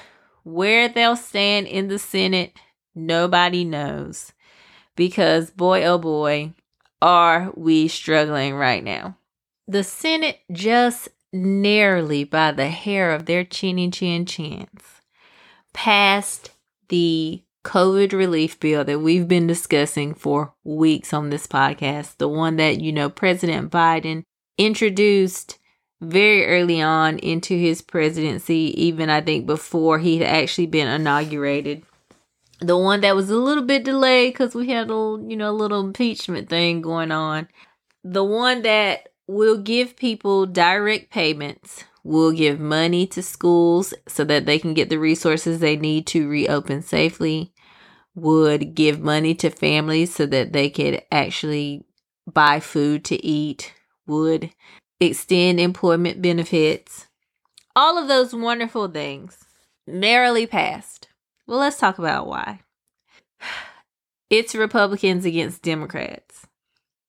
[0.44, 2.54] Where they'll stand in the Senate,
[2.96, 4.32] nobody knows.
[4.96, 6.54] Because, boy, oh boy,
[7.02, 9.18] are we struggling right now.
[9.68, 15.02] The Senate just narrowly by the hair of their chinny chin chins
[15.74, 16.52] passed
[16.90, 22.18] the COVID relief bill that we've been discussing for weeks on this podcast.
[22.18, 24.24] The one that, you know, President Biden
[24.58, 25.60] introduced
[26.00, 31.84] very early on into his presidency, even I think before he had actually been inaugurated.
[32.60, 34.94] The one that was a little bit delayed because we had a
[35.28, 37.48] you know, a little impeachment thing going on.
[38.04, 44.46] The one that will give people direct payments, will give money to schools so that
[44.46, 47.52] they can get the resources they need to reopen safely,
[48.16, 51.86] would give money to families so that they could actually
[52.26, 53.74] buy food to eat,
[54.08, 54.50] would
[55.00, 57.08] extend employment benefits,
[57.76, 59.46] all of those wonderful things
[59.86, 61.10] narrowly passed.
[61.46, 62.62] Well, let's talk about why.
[64.30, 66.46] It's Republicans against Democrats.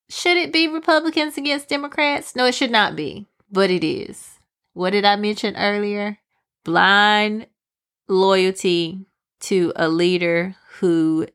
[0.08, 2.36] Should it be Republicans against Democrats?
[2.36, 4.37] No, it should not be, but it is.
[4.78, 6.18] What did I mention earlier?
[6.64, 7.48] Blind
[8.06, 9.06] loyalty
[9.40, 11.26] to a leader who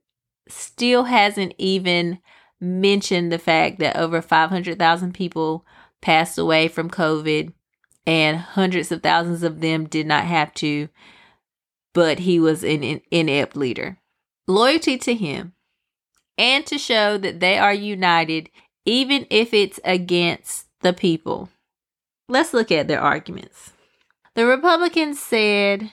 [0.47, 2.19] still hasn't even
[2.61, 5.65] mentioned the fact that over 500,000 people
[5.99, 7.51] passed away from COVID
[8.07, 10.87] and hundreds of thousands of them did not have to,
[11.93, 13.97] but he was an inept leader.
[14.47, 15.51] Loyalty to him
[16.37, 18.49] and to show that they are united,
[18.85, 21.49] even if it's against the people.
[22.33, 23.73] Let's look at their arguments.
[24.33, 25.91] The Republicans said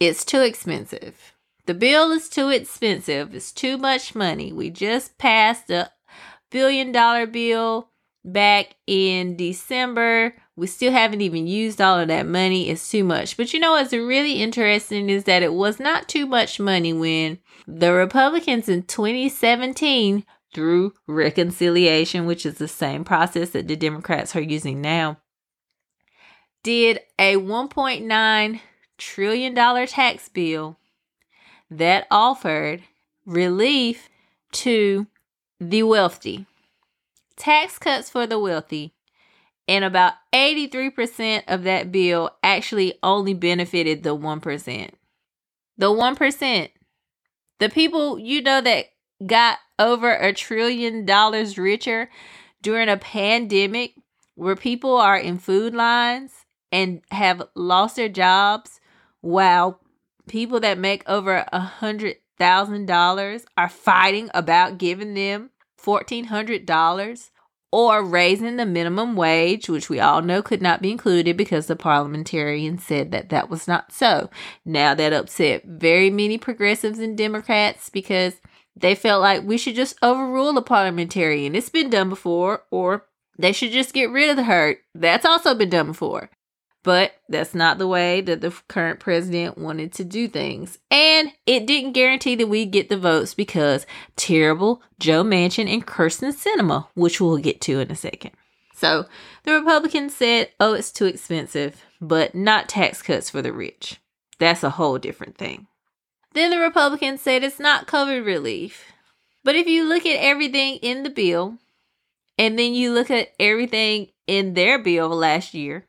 [0.00, 1.34] it's too expensive.
[1.66, 3.32] The bill is too expensive.
[3.32, 4.52] It's too much money.
[4.52, 5.92] We just passed a
[6.50, 7.90] billion dollar bill
[8.24, 10.34] back in December.
[10.56, 12.68] We still haven't even used all of that money.
[12.68, 13.36] It's too much.
[13.36, 17.38] But you know what's really interesting is that it was not too much money when
[17.68, 24.40] the Republicans in 2017, through reconciliation, which is the same process that the Democrats are
[24.40, 25.18] using now,
[26.62, 28.60] did a $1.9
[28.98, 30.78] trillion tax bill
[31.70, 32.82] that offered
[33.26, 34.08] relief
[34.52, 35.06] to
[35.58, 36.46] the wealthy
[37.42, 38.94] tax cuts for the wealthy,
[39.66, 44.90] and about 83% of that bill actually only benefited the 1%.
[45.76, 46.68] The 1%.
[47.58, 48.86] The people you know that
[49.26, 52.10] got over a trillion dollars richer
[52.60, 53.94] during a pandemic
[54.34, 56.41] where people are in food lines
[56.72, 58.80] and have lost their jobs
[59.20, 59.80] while
[60.26, 66.66] people that make over a hundred thousand dollars are fighting about giving them fourteen hundred
[66.66, 67.30] dollars
[67.70, 71.76] or raising the minimum wage, which we all know could not be included because the
[71.76, 74.28] parliamentarian said that that was not so.
[74.64, 78.34] Now that upset very many progressives and Democrats because
[78.76, 81.54] they felt like we should just overrule the parliamentarian.
[81.54, 83.06] It's been done before, or
[83.38, 84.78] they should just get rid of the hurt.
[84.94, 86.30] That's also been done before.
[86.84, 90.78] But that's not the way that the current president wanted to do things.
[90.90, 96.32] And it didn't guarantee that we'd get the votes because terrible Joe Manchin and Kyrsten
[96.32, 98.32] Sinema, which we'll get to in a second.
[98.74, 99.06] So
[99.44, 104.00] the Republicans said, oh, it's too expensive, but not tax cuts for the rich.
[104.40, 105.68] That's a whole different thing.
[106.32, 108.92] Then the Republicans said it's not COVID relief.
[109.44, 111.58] But if you look at everything in the bill,
[112.38, 115.86] and then you look at everything in their bill last year,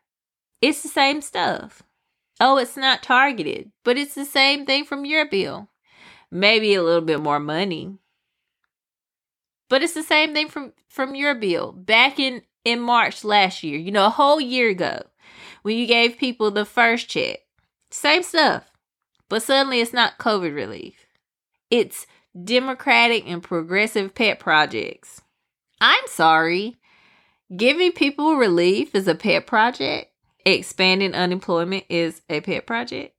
[0.64, 1.84] it's the same stuff.
[2.40, 5.68] Oh, it's not targeted, but it's the same thing from your bill.
[6.32, 7.98] Maybe a little bit more money.
[9.70, 13.78] But it's the same thing from from your bill back in in March last year,
[13.78, 15.04] you know, a whole year ago
[15.64, 17.40] when you gave people the first check.
[17.92, 18.72] Same stuff.
[19.28, 21.06] But suddenly it's not COVID relief.
[21.70, 22.08] It's
[22.42, 25.22] democratic and progressive pet projects.
[25.82, 26.78] I'm sorry.
[27.54, 30.13] Giving people relief is a pet project?
[30.46, 33.16] Expanding unemployment is a pet project.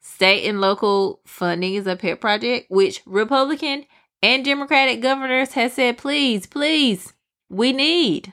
[0.00, 3.84] State and local funding is a pet project, which Republican
[4.22, 7.12] and Democratic governors have said, please, please,
[7.48, 8.32] we need.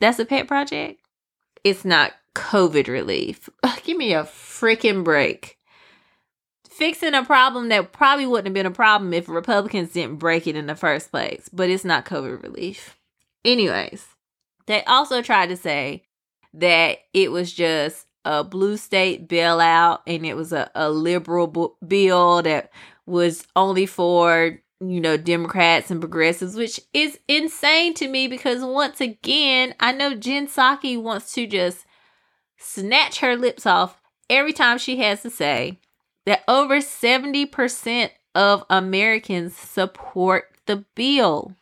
[0.00, 1.00] That's a pet project.
[1.64, 3.48] It's not COVID relief.
[3.84, 5.58] Give me a freaking break.
[6.68, 10.56] Fixing a problem that probably wouldn't have been a problem if Republicans didn't break it
[10.56, 12.98] in the first place, but it's not COVID relief.
[13.44, 14.06] Anyways,
[14.66, 16.05] they also tried to say
[16.56, 22.42] that it was just a blue state bailout and it was a, a liberal bill
[22.42, 22.70] that
[23.06, 29.00] was only for you know democrats and progressives which is insane to me because once
[29.00, 31.86] again i know jen psaki wants to just
[32.58, 35.78] snatch her lips off every time she has to say
[36.24, 41.56] that over 70% of Americans support the bill.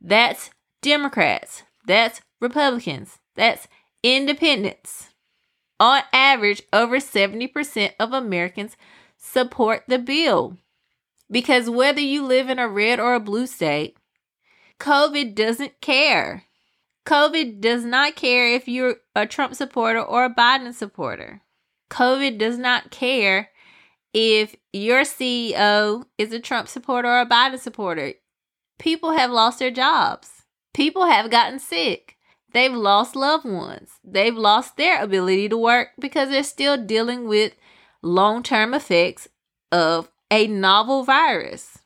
[0.00, 0.50] That's
[0.82, 1.62] Democrats.
[1.86, 3.18] That's Republicans.
[3.36, 3.68] That's
[4.02, 5.10] independents.
[5.78, 8.76] On average, over 70% of Americans
[9.16, 10.56] support the bill.
[11.30, 13.96] Because whether you live in a red or a blue state,
[14.78, 16.44] COVID doesn't care.
[17.06, 21.42] COVID does not care if you're a Trump supporter or a Biden supporter.
[21.90, 23.50] COVID does not care
[24.12, 28.14] if your CEO is a Trump supporter or a Biden supporter.
[28.78, 30.44] People have lost their jobs.
[30.74, 32.16] People have gotten sick.
[32.52, 33.90] They've lost loved ones.
[34.04, 37.54] They've lost their ability to work because they're still dealing with
[38.02, 39.28] long term effects
[39.70, 41.78] of a novel virus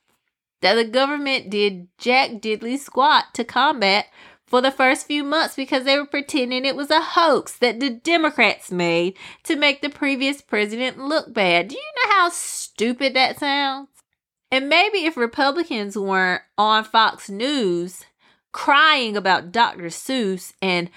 [0.61, 4.07] that the government did jack diddly squat to combat
[4.47, 7.91] for the first few months because they were pretending it was a hoax that the
[7.91, 11.69] Democrats made to make the previous president look bad.
[11.69, 13.89] Do you know how stupid that sounds?
[14.51, 18.05] And maybe if Republicans weren't on Fox News
[18.55, 19.89] crying about Dr.
[19.91, 20.89] Seuss and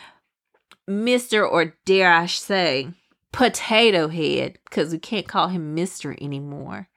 [0.89, 1.45] Mr.
[1.45, 2.93] or dare I say,
[3.33, 6.17] Potato Head, because we can't call him Mr.
[6.21, 6.87] anymore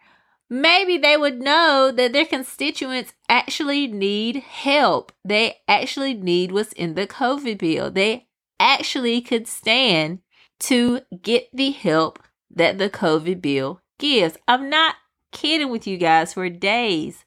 [0.51, 5.13] maybe they would know that their constituents actually need help.
[5.25, 7.91] They actually need what's in the COVID bill.
[7.91, 8.27] They
[8.59, 10.19] actually could stand
[10.59, 12.19] to get the help
[12.51, 14.37] that the COVID bill gives.
[14.49, 14.97] I'm not
[15.31, 17.25] kidding with you guys for days.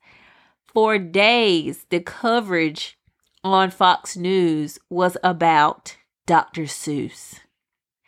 [0.67, 2.97] For days, the coverage
[3.43, 6.63] on Fox News was about Dr.
[6.63, 7.39] Seuss.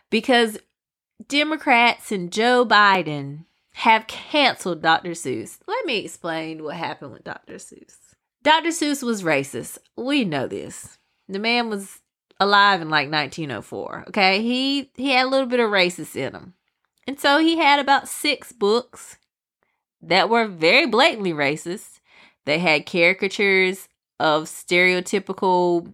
[0.09, 0.57] Because
[1.27, 5.11] Democrats and Joe Biden have canceled Dr.
[5.11, 5.59] Seuss.
[5.67, 7.55] Let me explain what happened with Dr.
[7.55, 7.97] Seuss.
[8.43, 8.69] Dr.
[8.69, 9.79] Seuss was racist.
[9.97, 10.97] We know this.
[11.27, 11.99] The man was
[12.39, 14.05] alive in like 1904.
[14.09, 16.53] Okay, he he had a little bit of racist in him,
[17.07, 19.17] and so he had about six books
[20.01, 21.99] that were very blatantly racist.
[22.45, 23.87] They had caricatures
[24.19, 25.93] of stereotypical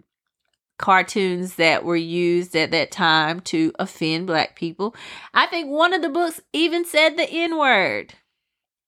[0.78, 4.94] cartoons that were used at that time to offend black people.
[5.32, 8.14] I think one of the books even said the N word.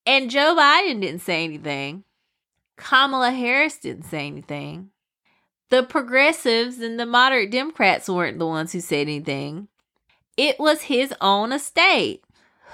[0.06, 2.04] And Joe Biden didn't say anything.
[2.76, 4.90] Kamala Harris didn't say anything.
[5.70, 9.68] The progressives and the moderate Democrats weren't the ones who said anything.
[10.36, 12.24] It was his own estate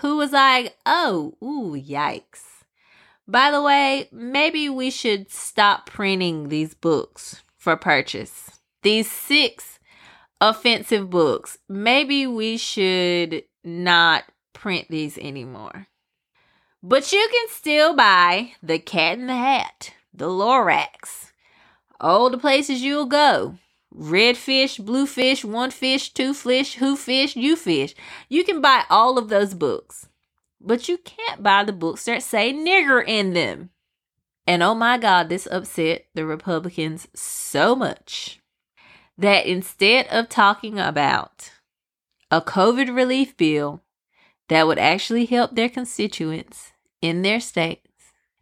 [0.00, 2.42] who was like, oh, ooh, yikes.
[3.31, 9.78] By the way, maybe we should stop printing these books for purchase these six
[10.41, 15.87] offensive books, maybe we should not print these anymore.
[16.83, 21.33] But you can still buy The Cat in the Hat, The Lorax,
[22.01, 23.57] all the places you'll go.
[23.93, 27.95] Red fish, blue fish, one fish, two fish, who fish, you fish.
[28.28, 30.09] You can buy all of those books.
[30.61, 33.70] But you can't buy the books that say nigger in them.
[34.46, 38.40] And oh my God, this upset the Republicans so much
[39.16, 41.52] that instead of talking about
[42.30, 43.82] a COVID relief bill
[44.48, 47.86] that would actually help their constituents in their states,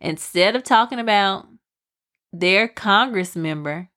[0.00, 1.46] instead of talking about
[2.32, 3.88] their Congress member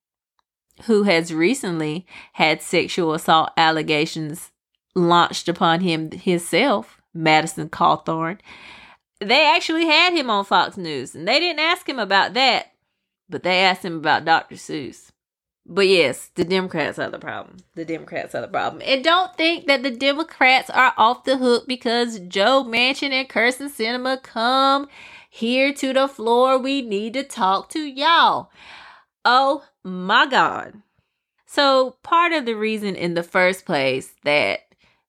[0.84, 4.52] who has recently had sexual assault allegations
[4.96, 8.40] launched upon him himself, Madison Cawthorn,
[9.20, 12.72] they actually had him on Fox News and they didn't ask him about that,
[13.30, 14.56] but they asked him about Dr.
[14.56, 15.12] Seuss.
[15.66, 17.58] But yes, the Democrats are the problem.
[17.76, 18.82] The Democrats are the problem.
[18.86, 23.70] And don't think that the Democrats are off the hook because Joe Manchin and Kyrsten
[23.70, 24.88] Sinema come
[25.30, 26.58] here to the floor.
[26.58, 28.50] We need to talk to y'all.
[29.24, 30.82] Oh my God.
[31.46, 34.62] So, part of the reason in the first place that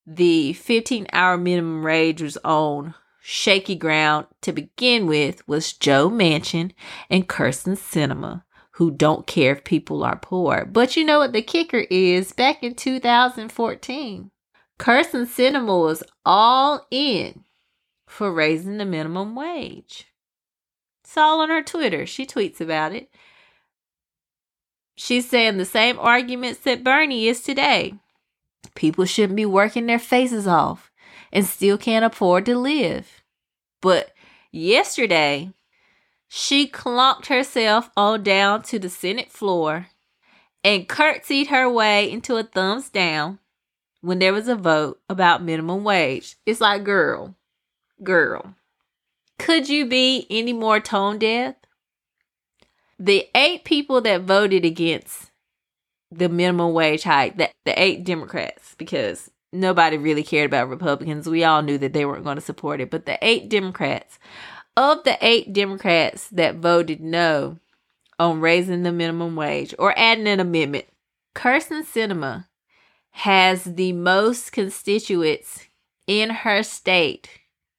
[0.07, 6.72] the 15 hour minimum wage was on shaky ground to begin with was Joe Manchin
[7.09, 8.42] and Kyrsten Sinema,
[8.72, 10.64] who don't care if people are poor.
[10.64, 12.32] But you know what the kicker is?
[12.32, 14.30] Back in 2014,
[14.78, 17.44] Kyrsten Sinema was all in
[18.09, 20.09] for raising the minimum wage.
[21.05, 22.07] It's all on her Twitter.
[22.07, 23.09] She tweets about it.
[24.96, 27.94] She's saying the same arguments that Bernie is today.
[28.74, 30.90] People shouldn't be working their faces off
[31.32, 33.22] and still can't afford to live.
[33.80, 34.12] But
[34.50, 35.52] yesterday,
[36.28, 39.88] she clunked herself on down to the Senate floor
[40.64, 43.38] and curtsied her way into a thumbs down
[44.00, 46.36] when there was a vote about minimum wage.
[46.46, 47.34] It's like, girl,
[48.02, 48.54] girl,
[49.38, 51.56] could you be any more tone deaf?
[52.98, 55.32] The eight people that voted against
[56.18, 61.28] the minimum wage hike, the, the eight Democrats, because nobody really cared about Republicans.
[61.28, 62.90] We all knew that they weren't going to support it.
[62.90, 64.18] But the eight Democrats,
[64.76, 67.58] of the eight Democrats that voted no
[68.18, 70.86] on raising the minimum wage or adding an amendment,
[71.34, 72.46] Kyrsten Sinema
[73.10, 75.66] has the most constituents
[76.06, 77.28] in her state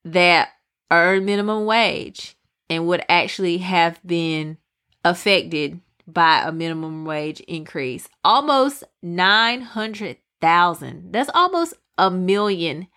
[0.06, 0.50] that
[0.92, 2.36] earn minimum wage
[2.70, 4.58] and would actually have been
[5.04, 8.10] affected by a minimum wage increase.
[8.24, 11.12] Almost 900,000.
[11.12, 12.88] That's almost a million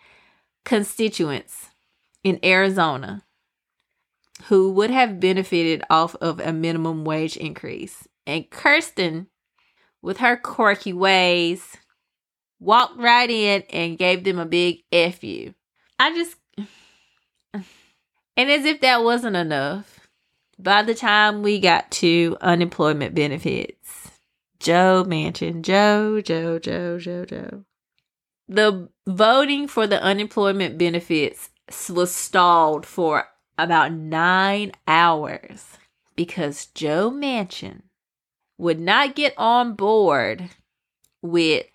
[0.64, 1.70] constituents
[2.24, 3.22] in Arizona
[4.44, 8.06] who would have benefited off of a minimum wage increase.
[8.26, 9.26] And Kyrsten,
[10.02, 11.76] with her quirky ways,
[12.58, 15.54] walked right in and gave them a big F you.
[15.98, 16.36] I just.
[18.38, 19.95] And as if that wasn't enough,
[20.58, 24.10] by the time we got to unemployment benefits,
[24.58, 27.64] Joe Manchin, Joe, Joe, Joe, Joe, Joe.
[28.48, 31.50] The voting for the unemployment benefits
[31.90, 33.24] was stalled for
[33.58, 35.78] about nine hours
[36.14, 37.82] because Joe Manchin
[38.58, 40.50] would not get on board
[41.22, 41.66] with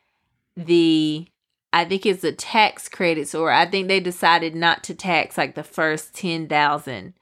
[0.56, 1.28] the
[1.74, 5.56] I think it's the tax credits, or I think they decided not to tax like
[5.56, 7.14] the first ten thousand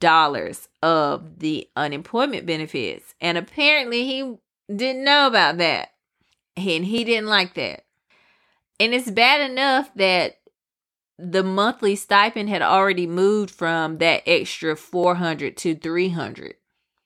[0.00, 3.14] dollars of the unemployment benefits.
[3.20, 4.36] And apparently he
[4.74, 5.90] didn't know about that.
[6.56, 7.84] And he didn't like that.
[8.80, 10.38] And it's bad enough that
[11.18, 16.54] the monthly stipend had already moved from that extra 400 to 300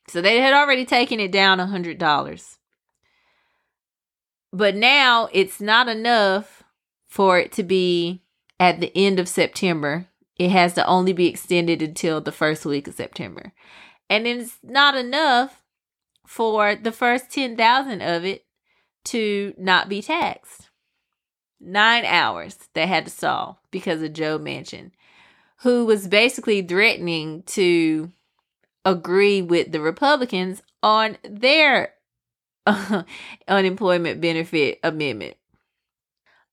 [0.09, 2.59] so they had already taken it down a hundred dollars
[4.53, 6.62] but now it's not enough
[7.09, 8.22] for it to be
[8.61, 12.88] at the end of september it has to only be extended until the first week
[12.88, 13.52] of september
[14.08, 15.62] and it's not enough
[16.26, 18.44] for the first 10,000 of it
[19.04, 20.68] to not be taxed
[21.62, 24.90] nine hours they had to solve because of Joe Manchin,
[25.58, 28.10] who was basically threatening to
[28.84, 31.94] agree with the Republicans on their
[33.48, 35.36] unemployment benefit amendment.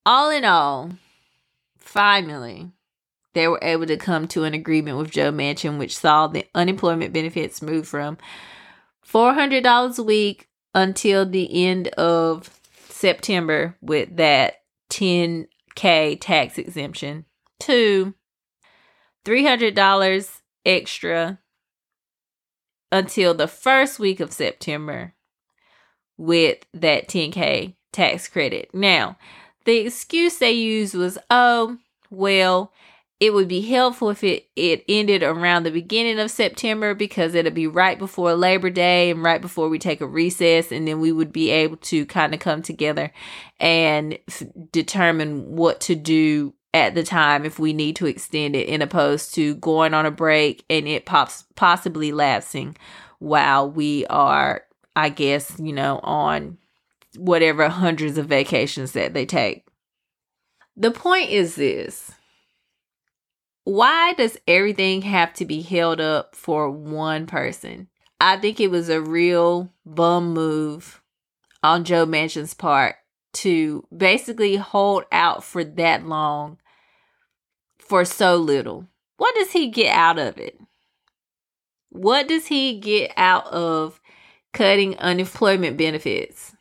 [0.06, 0.92] All in all,
[1.78, 2.72] finally,
[3.34, 7.14] they were able to come to an agreement with Joe Manchin, which saw the unemployment
[7.14, 8.18] benefits move from
[9.08, 12.50] $400 a week until the end of
[12.90, 14.56] September with that
[14.92, 17.26] 10K tax exemption.
[17.60, 18.14] to
[19.26, 21.40] $300 extra
[22.92, 25.14] until the first week of September
[26.18, 28.70] with that 10K tax credit.
[28.74, 29.18] Now,
[29.66, 31.78] the excuse they used was, oh,
[32.10, 32.74] well,
[33.20, 37.52] it would be helpful if it, it ended around the beginning of September because it'll
[37.52, 41.12] be right before Labor Day and right before we take a recess, and then we
[41.12, 43.12] would be able to kind of come together
[43.60, 48.70] and f- determine what to do at the time if we need to extend it,
[48.70, 52.78] in opposed to going on a break and it pops possibly lapsing
[53.18, 54.64] while we are,
[54.96, 56.58] I guess, you know, on
[57.18, 59.66] whatever hundreds of vacations that they take.
[60.78, 62.12] The point is this
[63.70, 67.88] why does everything have to be held up for one person?
[68.20, 71.04] I think it was a real bum move
[71.62, 72.96] on Joe Manchin's part
[73.34, 76.58] to basically hold out for that long
[77.78, 78.88] for so little.
[79.18, 80.60] What does he get out of it?
[81.90, 84.02] What does he get out of
[84.52, 86.56] cutting unemployment benefits?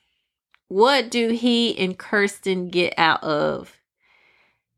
[0.68, 3.80] What do he and Kyrsten get out of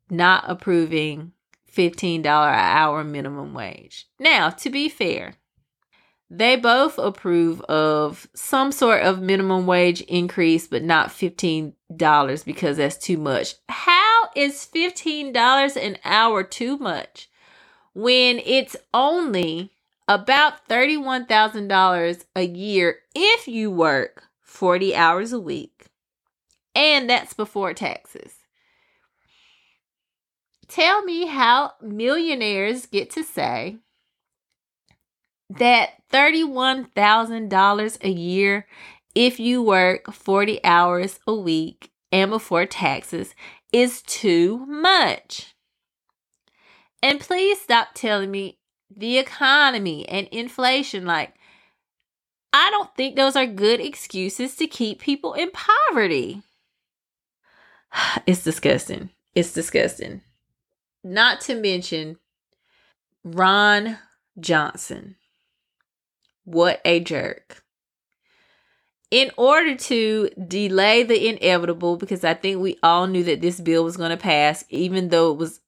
[0.08, 1.32] not approving
[1.74, 4.06] $15 an hour minimum wage.
[4.18, 5.34] Now, to be fair,
[6.32, 11.74] they both approve of some sort of minimum wage increase, but not $15
[12.44, 13.56] because that's too much.
[13.68, 17.28] How is $15 an hour too much
[17.94, 19.72] when it's only
[20.06, 25.86] about $31,000 a year if you work 40 hours a week?
[26.76, 28.34] And that's before taxes.
[30.70, 33.78] Tell me how millionaires get to say
[35.48, 38.68] that $31,000 a year
[39.16, 43.34] if you work 40 hours a week and before taxes
[43.72, 45.56] is too much.
[47.02, 48.58] And please stop telling me
[48.96, 51.04] the economy and inflation.
[51.04, 51.34] Like,
[52.52, 56.42] I don't think those are good excuses to keep people in poverty.
[58.24, 59.10] It's disgusting.
[59.34, 60.22] It's disgusting.
[61.04, 62.18] Not to mention
[63.24, 63.98] Ron
[64.38, 65.16] Johnson.
[66.44, 67.62] What a jerk.
[69.10, 73.84] in order to delay the inevitable, because I think we all knew that this bill
[73.84, 75.60] was going to pass, even though it was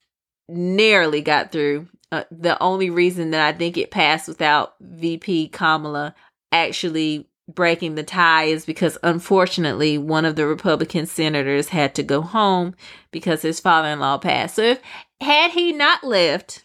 [0.49, 1.89] narrowly got through.
[2.13, 6.15] Uh, the only reason that I think it passed without VP Kamala
[6.53, 12.21] actually breaking the tie is because unfortunately one of the Republican senators had to go
[12.21, 12.75] home
[13.11, 14.57] because his father-in-law passed.
[14.57, 14.81] So if
[15.21, 16.65] had he not left,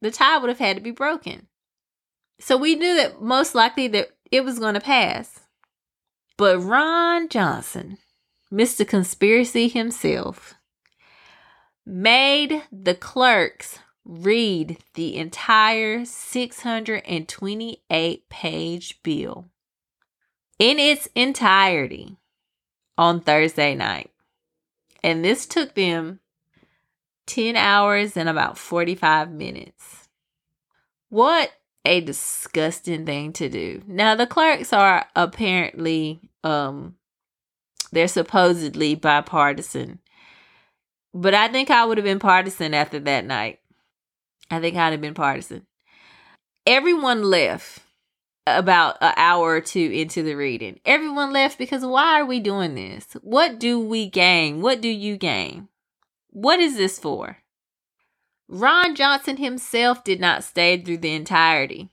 [0.00, 1.46] the tie would have had to be broken.
[2.40, 5.40] So we knew that most likely that it was going to pass.
[6.36, 7.98] But Ron Johnson,
[8.52, 8.86] Mr.
[8.86, 10.54] Conspiracy himself,
[11.86, 19.51] made the clerks read the entire 628 page bill
[20.58, 22.16] in its entirety
[22.96, 24.10] on Thursday night.
[25.02, 26.20] And this took them
[27.26, 30.08] 10 hours and about 45 minutes.
[31.08, 31.52] What
[31.84, 33.82] a disgusting thing to do.
[33.86, 36.96] Now the clerks are apparently um
[37.90, 39.98] they're supposedly bipartisan.
[41.12, 43.60] But I think I would have been partisan after that night.
[44.50, 45.66] I think I'd have been partisan.
[46.66, 47.80] Everyone left
[48.46, 50.80] about an hour or two into the reading.
[50.84, 53.06] Everyone left because why are we doing this?
[53.22, 54.60] What do we gain?
[54.60, 55.68] What do you gain?
[56.30, 57.38] What is this for?
[58.48, 61.90] Ron Johnson himself did not stay through the entirety.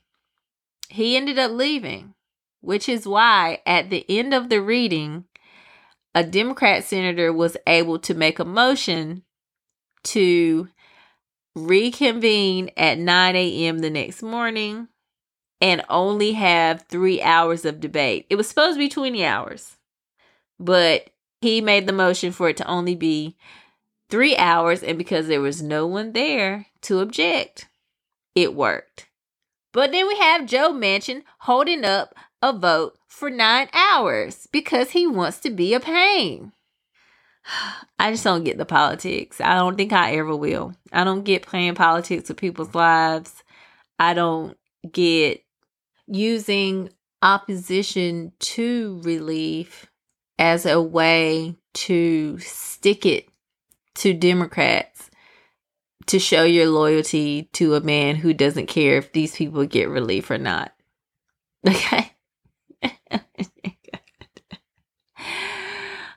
[0.88, 2.14] He ended up leaving,
[2.60, 5.24] which is why at the end of the reading,
[6.14, 9.22] a Democrat senator was able to make a motion
[10.02, 10.68] to
[11.54, 13.78] reconvene at 9 a.m.
[13.78, 14.88] the next morning
[15.60, 18.26] and only have three hours of debate.
[18.30, 19.76] It was supposed to be 20 hours,
[20.58, 23.36] but he made the motion for it to only be
[24.08, 27.68] three hours, and because there was no one there to object,
[28.34, 29.08] it worked.
[29.72, 35.06] But then we have Joe Manchin holding up a vote for nine hours because he
[35.06, 36.52] wants to be a pain.
[37.98, 39.40] I just don't get the politics.
[39.40, 40.74] I don't think I ever will.
[40.92, 43.42] I don't get playing politics with people's lives.
[43.98, 44.56] I don't
[44.90, 45.42] get
[46.10, 46.90] using
[47.22, 49.86] opposition to relief
[50.38, 53.28] as a way to stick it
[53.94, 55.10] to Democrats
[56.06, 60.30] to show your loyalty to a man who doesn't care if these people get relief
[60.30, 60.72] or not.
[61.66, 62.12] Okay.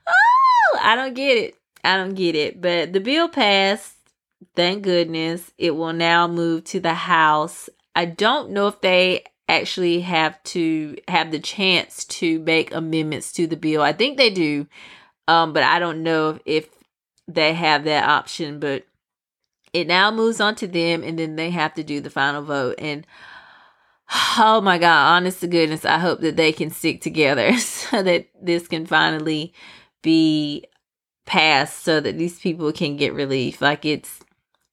[0.08, 1.56] oh, I don't get it.
[1.84, 2.62] I don't get it.
[2.62, 3.94] But the bill passed.
[4.56, 5.52] Thank goodness.
[5.58, 7.70] It will now move to the House.
[7.94, 13.48] I don't know if they actually have to have the chance to make amendments to
[13.48, 13.82] the bill.
[13.82, 14.68] I think they do.
[15.28, 16.70] Um, but I don't know if
[17.28, 18.86] they have that option, but
[19.72, 22.76] it now moves on to them and then they have to do the final vote.
[22.78, 23.08] And
[24.38, 28.28] oh my God, honest to goodness, I hope that they can stick together so that
[28.42, 29.54] this can finally
[30.02, 30.66] be
[31.26, 33.62] passed so that these people can get relief.
[33.62, 34.20] Like it's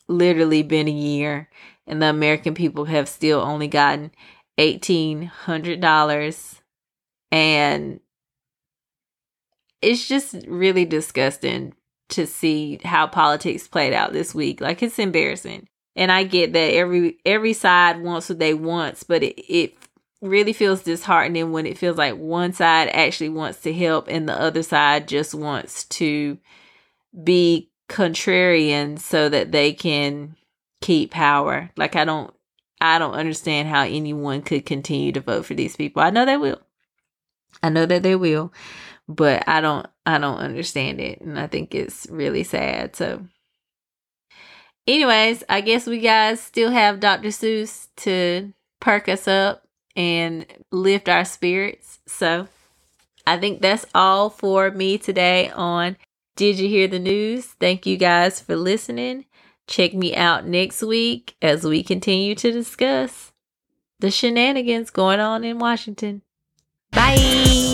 [0.09, 1.49] literally been a year
[1.87, 4.11] and the American people have still only gotten
[4.61, 6.61] $1,800
[7.33, 8.01] and
[9.83, 11.75] it's just really disgusting
[12.11, 14.61] to see how politics played out this week.
[14.61, 15.69] Like it's embarrassing.
[15.97, 19.75] And I get that every every side wants what they want, but it, it
[20.23, 24.39] really feels disheartening when it feels like one side actually wants to help and the
[24.39, 26.39] other side just wants to
[27.25, 30.37] be contrarian so that they can
[30.81, 31.71] keep power.
[31.77, 32.33] Like I don't
[32.81, 36.03] I don't understand how anyone could continue to vote for these people.
[36.03, 36.61] I know they will.
[37.63, 38.53] I know that they will
[39.11, 42.95] but I don't I don't understand it and I think it's really sad.
[42.97, 43.27] So
[44.87, 47.29] anyways, I guess we guys still have Dr.
[47.29, 49.65] Seuss to perk us up
[49.97, 51.99] and lift our spirits.
[52.07, 52.47] So
[53.27, 55.97] I think that's all for me today on
[56.37, 57.47] Did You Hear the News?
[57.47, 59.27] Thank you guys for listening.
[59.71, 63.33] Check me out next week as we continue to discuss
[64.01, 66.23] the shenanigans going on in Washington.
[66.91, 67.70] Bye.